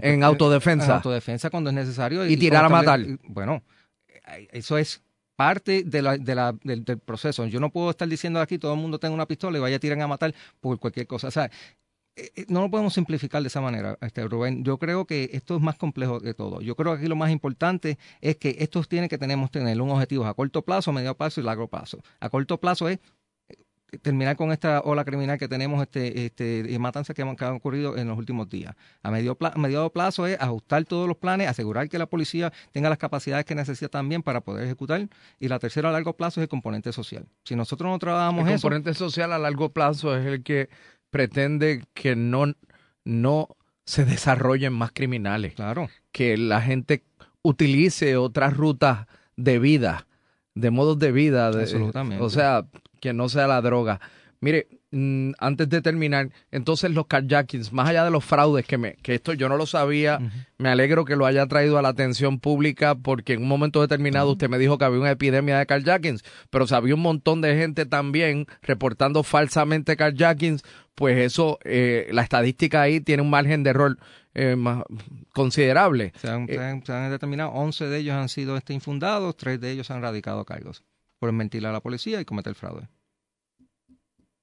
En, 0.01 0.23
autodefensa. 0.23 0.85
En 0.85 0.91
autodefensa 0.91 1.49
cuando 1.49 1.69
es 1.69 1.75
necesario. 1.75 2.25
Y, 2.27 2.37
tirar 2.37 2.65
a 2.65 2.69
matar. 2.69 2.99
Bueno, 3.23 3.63
eso 4.51 4.77
es 4.77 5.01
parte 5.35 5.83
de 5.83 6.01
la, 6.01 6.17
de 6.17 6.35
la, 6.35 6.55
del, 6.63 6.83
proceso. 6.99 7.45
Yo 7.47 7.59
no 7.59 7.71
puedo 7.71 7.89
estar 7.89 8.07
diciendo 8.07 8.39
aquí 8.39 8.57
todo 8.57 8.73
el 8.73 8.79
mundo 8.79 8.99
tenga 8.99 9.13
una 9.13 9.25
pistola 9.25 9.57
y 9.57 9.61
vaya 9.61 9.77
a 9.77 9.79
tirar 9.79 9.99
a 9.99 10.07
matar 10.07 10.33
por 10.59 10.79
cualquier 10.79 11.07
cosa. 11.07 11.27
O 11.27 11.31
sea, 11.31 11.49
eh, 12.15 12.29
eh, 12.35 12.45
no 12.49 12.61
lo 12.61 12.69
podemos 12.69 12.93
simplificar 12.93 13.41
de 13.41 13.47
esa 13.47 13.61
manera, 13.61 13.97
este, 14.01 14.27
Rubén. 14.27 14.63
Yo 14.63 14.77
creo 14.77 15.05
que 15.05 15.29
esto 15.33 15.55
es 15.55 15.61
más 15.61 15.77
complejo 15.77 16.19
que 16.19 16.33
todo. 16.33 16.61
Yo 16.61 16.75
creo 16.75 16.93
que 16.93 16.99
aquí 16.99 17.07
lo 17.07 17.15
más 17.15 17.31
importante 17.31 17.97
es 18.19 18.35
que 18.35 18.57
esto 18.59 18.83
tiene 18.83 19.09
que 19.09 19.17
tenemos 19.17 19.49
tener 19.49 19.81
un 19.81 19.89
objetivo 19.89 20.25
a 20.25 20.33
corto 20.33 20.61
plazo, 20.61 20.91
medio 20.91 21.15
plazo 21.15 21.41
y 21.41 21.43
largo 21.43 21.67
plazo. 21.67 22.03
A 22.19 22.29
corto 22.29 22.59
plazo 22.59 22.89
es 22.89 22.99
terminar 23.99 24.37
con 24.37 24.51
esta 24.51 24.81
ola 24.81 25.03
criminal 25.03 25.37
que 25.37 25.47
tenemos, 25.47 25.81
este, 25.81 26.25
este, 26.25 26.79
matanzas 26.79 27.15
que, 27.15 27.21
han, 27.21 27.35
que 27.35 27.45
han 27.45 27.55
ocurrido 27.55 27.97
en 27.97 28.07
los 28.07 28.17
últimos 28.17 28.49
días. 28.49 28.73
A 29.03 29.11
medio, 29.11 29.37
medio 29.55 29.89
plazo 29.89 30.27
es 30.27 30.39
ajustar 30.39 30.85
todos 30.85 31.07
los 31.07 31.17
planes, 31.17 31.47
asegurar 31.47 31.89
que 31.89 31.97
la 31.97 32.05
policía 32.05 32.53
tenga 32.71 32.89
las 32.89 32.97
capacidades 32.97 33.45
que 33.45 33.55
necesita 33.55 33.89
también 33.89 34.23
para 34.23 34.41
poder 34.41 34.65
ejecutar. 34.65 35.07
Y 35.39 35.47
la 35.49 35.59
tercera 35.59 35.89
a 35.89 35.91
largo 35.91 36.13
plazo 36.13 36.39
es 36.39 36.43
el 36.43 36.49
componente 36.49 36.93
social. 36.93 37.25
Si 37.43 37.55
nosotros 37.55 37.91
no 37.91 37.99
trabajamos 37.99 38.47
el 38.47 38.53
componente 38.53 38.93
social 38.93 39.33
a 39.33 39.39
largo 39.39 39.71
plazo 39.73 40.15
es 40.15 40.25
el 40.25 40.43
que 40.43 40.69
pretende 41.09 41.83
que 41.93 42.15
no, 42.15 42.53
no 43.03 43.49
se 43.85 44.05
desarrollen 44.05 44.73
más 44.73 44.91
criminales. 44.93 45.53
Claro. 45.55 45.89
Que 46.11 46.37
la 46.37 46.61
gente 46.61 47.03
utilice 47.41 48.15
otras 48.15 48.55
rutas 48.55 49.07
de 49.35 49.59
vida, 49.59 50.07
de 50.55 50.71
modos 50.71 50.97
de 50.99 51.11
vida. 51.11 51.47
Absolutamente. 51.47 52.23
O 52.23 52.29
sea, 52.29 52.65
que 53.01 53.11
no 53.11 53.27
sea 53.27 53.47
la 53.47 53.61
droga. 53.61 53.99
Mire, 54.43 54.67
mm, 54.89 55.33
antes 55.37 55.69
de 55.69 55.83
terminar, 55.83 56.31
entonces 56.49 56.89
los 56.89 57.05
carjackings, 57.05 57.71
más 57.71 57.87
allá 57.87 58.03
de 58.03 58.09
los 58.09 58.25
fraudes, 58.25 58.65
que, 58.65 58.79
me, 58.79 58.95
que 58.95 59.13
esto 59.13 59.33
yo 59.33 59.47
no 59.47 59.55
lo 59.55 59.67
sabía, 59.67 60.19
me 60.57 60.69
alegro 60.69 61.05
que 61.05 61.15
lo 61.15 61.27
haya 61.27 61.45
traído 61.45 61.77
a 61.77 61.83
la 61.83 61.89
atención 61.89 62.39
pública 62.39 62.95
porque 62.95 63.33
en 63.33 63.43
un 63.43 63.47
momento 63.47 63.81
determinado 63.81 64.31
usted 64.31 64.49
me 64.49 64.57
dijo 64.57 64.79
que 64.79 64.85
había 64.85 64.99
una 64.99 65.11
epidemia 65.11 65.59
de 65.59 65.67
carjackings, 65.67 66.23
pero 66.49 66.65
si 66.65 66.73
había 66.73 66.95
un 66.95 67.01
montón 67.01 67.41
de 67.41 67.55
gente 67.55 67.85
también 67.85 68.47
reportando 68.63 69.21
falsamente 69.21 69.95
carjackings, 69.95 70.63
pues 70.95 71.19
eso, 71.19 71.59
eh, 71.63 72.09
la 72.11 72.23
estadística 72.23 72.81
ahí 72.81 72.99
tiene 72.99 73.21
un 73.21 73.29
margen 73.29 73.61
de 73.61 73.69
error 73.69 73.97
eh, 74.33 74.55
más 74.55 74.83
considerable. 75.33 76.13
Se 76.17 76.29
han, 76.29 76.47
determinado, 77.11 77.51
11 77.51 77.85
de 77.89 77.97
ellos 77.99 78.15
han 78.15 78.27
sido 78.27 78.57
este, 78.57 78.73
infundados, 78.73 79.37
3 79.37 79.61
de 79.61 79.69
ellos 79.69 79.91
han 79.91 80.01
radicado 80.01 80.45
cargos 80.45 80.83
por 81.21 81.31
mentir 81.31 81.63
a 81.67 81.71
la 81.71 81.81
policía 81.81 82.19
y 82.19 82.25
cometer 82.25 82.55
fraude. 82.55 82.89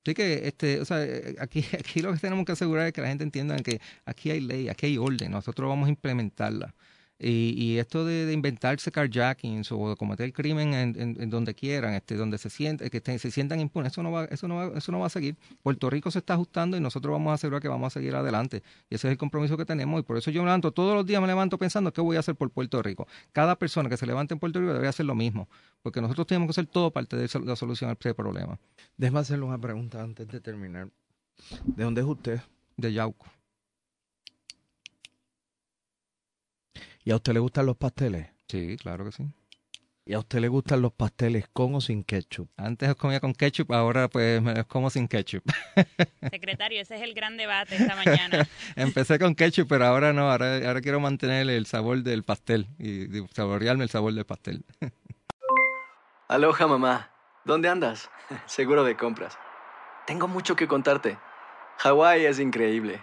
Así 0.04 0.14
que, 0.14 0.46
este, 0.46 0.80
o 0.80 0.84
sea, 0.84 1.02
eh, 1.04 1.34
aquí, 1.40 1.64
aquí 1.76 2.00
lo 2.00 2.12
que 2.12 2.20
tenemos 2.20 2.44
que 2.46 2.52
asegurar 2.52 2.86
es 2.86 2.92
que 2.92 3.00
la 3.00 3.08
gente 3.08 3.24
entienda 3.24 3.56
que 3.58 3.80
aquí 4.04 4.30
hay 4.30 4.40
ley, 4.40 4.68
aquí 4.68 4.86
hay 4.86 4.96
orden, 4.96 5.32
nosotros 5.32 5.68
vamos 5.68 5.88
a 5.88 5.90
implementarla. 5.90 6.76
Y, 7.20 7.54
y 7.57 7.78
esto 7.78 8.04
de, 8.04 8.26
de, 8.26 8.33
inventarse 8.33 8.92
carjackings 8.92 9.72
o 9.72 9.90
de 9.90 9.96
cometer 9.96 10.33
crimen 10.33 10.72
en, 10.72 11.31
donde 11.31 11.52
quieran, 11.52 11.94
este, 11.94 12.14
donde 12.14 12.38
se 12.38 12.48
sienten, 12.48 12.88
que 12.88 13.18
se 13.18 13.31
sientan 13.33 13.59
impunes, 13.59 13.90
eso 13.92 14.04
no 14.04 14.12
va, 14.12 14.26
eso 14.26 14.46
no 14.46 14.54
va, 14.54 14.78
eso 14.78 14.92
no 14.92 15.00
va 15.00 15.07
a 15.07 15.11
seguir. 15.11 15.37
Puerto 15.62 15.90
Rico 15.90 16.12
se 16.12 16.20
está 16.20 16.35
ajustando 16.35 16.76
y 16.76 16.81
nosotros 16.81 17.11
vamos 17.11 17.33
a 17.33 17.35
asegurar 17.35 17.61
que 17.61 17.66
vamos 17.66 17.88
a 17.88 17.90
seguir 17.98 18.14
adelante. 18.14 18.62
Y 18.88 18.94
ese 18.94 19.09
es 19.09 19.12
el 19.12 19.18
compromiso 19.18 19.57
que 19.57 19.64
tenemos. 19.64 19.98
Y 19.98 20.04
por 20.04 20.16
eso 20.16 20.31
yo 20.31 20.42
me 20.42 20.46
levanto, 20.46 20.70
todos 20.70 20.94
los 20.94 21.04
días 21.07 21.20
me 21.20 21.26
levanto 21.26 21.59
pensando 21.59 21.92
qué 21.92 22.00
voy 22.00 22.16
a 22.16 22.20
hacer 22.20 22.37
por 22.37 22.50
Puerto 22.50 22.81
Rico. 22.83 23.09
Cada 23.33 23.59
persona 23.59 23.88
que 23.88 23.96
se 23.96 24.07
levante 24.07 24.35
en 24.35 24.40
Puerto 24.40 24.61
Rico 24.61 24.72
debe 24.72 24.87
hacer 24.87 25.07
lo 25.07 25.16
mismo. 25.16 25.48
Porque 25.83 26.00
nosotros 26.00 26.28
tenemos 26.28 26.46
que 26.46 26.50
hacer 26.52 26.66
todo 26.66 26.92
parte 26.92 27.16
de 27.16 27.28
la 27.44 27.57
solución 27.57 27.90
a 27.90 27.96
ese 27.98 28.14
problema. 28.14 28.61
Déjame 28.96 29.20
hacerle 29.20 29.44
una 29.44 29.59
pregunta 29.59 30.02
antes 30.02 30.28
de 30.28 30.40
terminar. 30.40 30.88
¿De 31.64 31.83
dónde 31.83 32.00
es 32.00 32.07
usted? 32.07 32.40
De 32.76 32.92
Yauco. 32.92 33.26
¿Y 37.04 37.11
a 37.11 37.16
usted 37.16 37.32
le 37.32 37.40
gustan 37.40 37.66
los 37.66 37.76
pasteles? 37.76 38.28
Sí, 38.48 38.76
claro 38.76 39.04
que 39.04 39.12
sí. 39.12 39.24
¿Y 40.08 40.14
a 40.14 40.20
usted 40.20 40.38
le 40.38 40.48
gustan 40.48 40.80
los 40.80 40.92
pasteles 40.92 41.48
con 41.52 41.74
o 41.74 41.82
sin 41.82 42.02
ketchup? 42.02 42.48
Antes 42.56 42.94
comía 42.94 43.20
con 43.20 43.34
ketchup, 43.34 43.70
ahora 43.72 44.08
pues 44.08 44.40
me 44.40 44.54
los 44.54 44.64
como 44.66 44.88
sin 44.88 45.06
ketchup. 45.06 45.42
Secretario, 46.30 46.80
ese 46.80 46.96
es 46.96 47.02
el 47.02 47.12
gran 47.12 47.37
debate 47.37 47.76
esta 47.76 47.94
mañana. 47.94 48.48
Empecé 48.76 49.18
con 49.18 49.34
ketchup, 49.34 49.68
pero 49.68 49.84
ahora 49.84 50.14
no, 50.14 50.30
ahora, 50.30 50.66
ahora 50.66 50.80
quiero 50.80 50.98
mantener 50.98 51.50
el 51.50 51.66
sabor 51.66 52.02
del 52.02 52.22
pastel 52.22 52.68
y 52.78 53.06
saborearme 53.34 53.84
el 53.84 53.90
sabor 53.90 54.14
del 54.14 54.24
pastel. 54.24 54.64
Aloha 56.28 56.66
mamá, 56.66 57.11
¿dónde 57.44 57.68
andas? 57.68 58.08
Seguro 58.46 58.84
de 58.84 58.96
compras. 58.96 59.37
Tengo 60.06 60.26
mucho 60.26 60.56
que 60.56 60.66
contarte. 60.66 61.18
Hawái 61.80 62.24
es 62.24 62.40
increíble. 62.40 63.02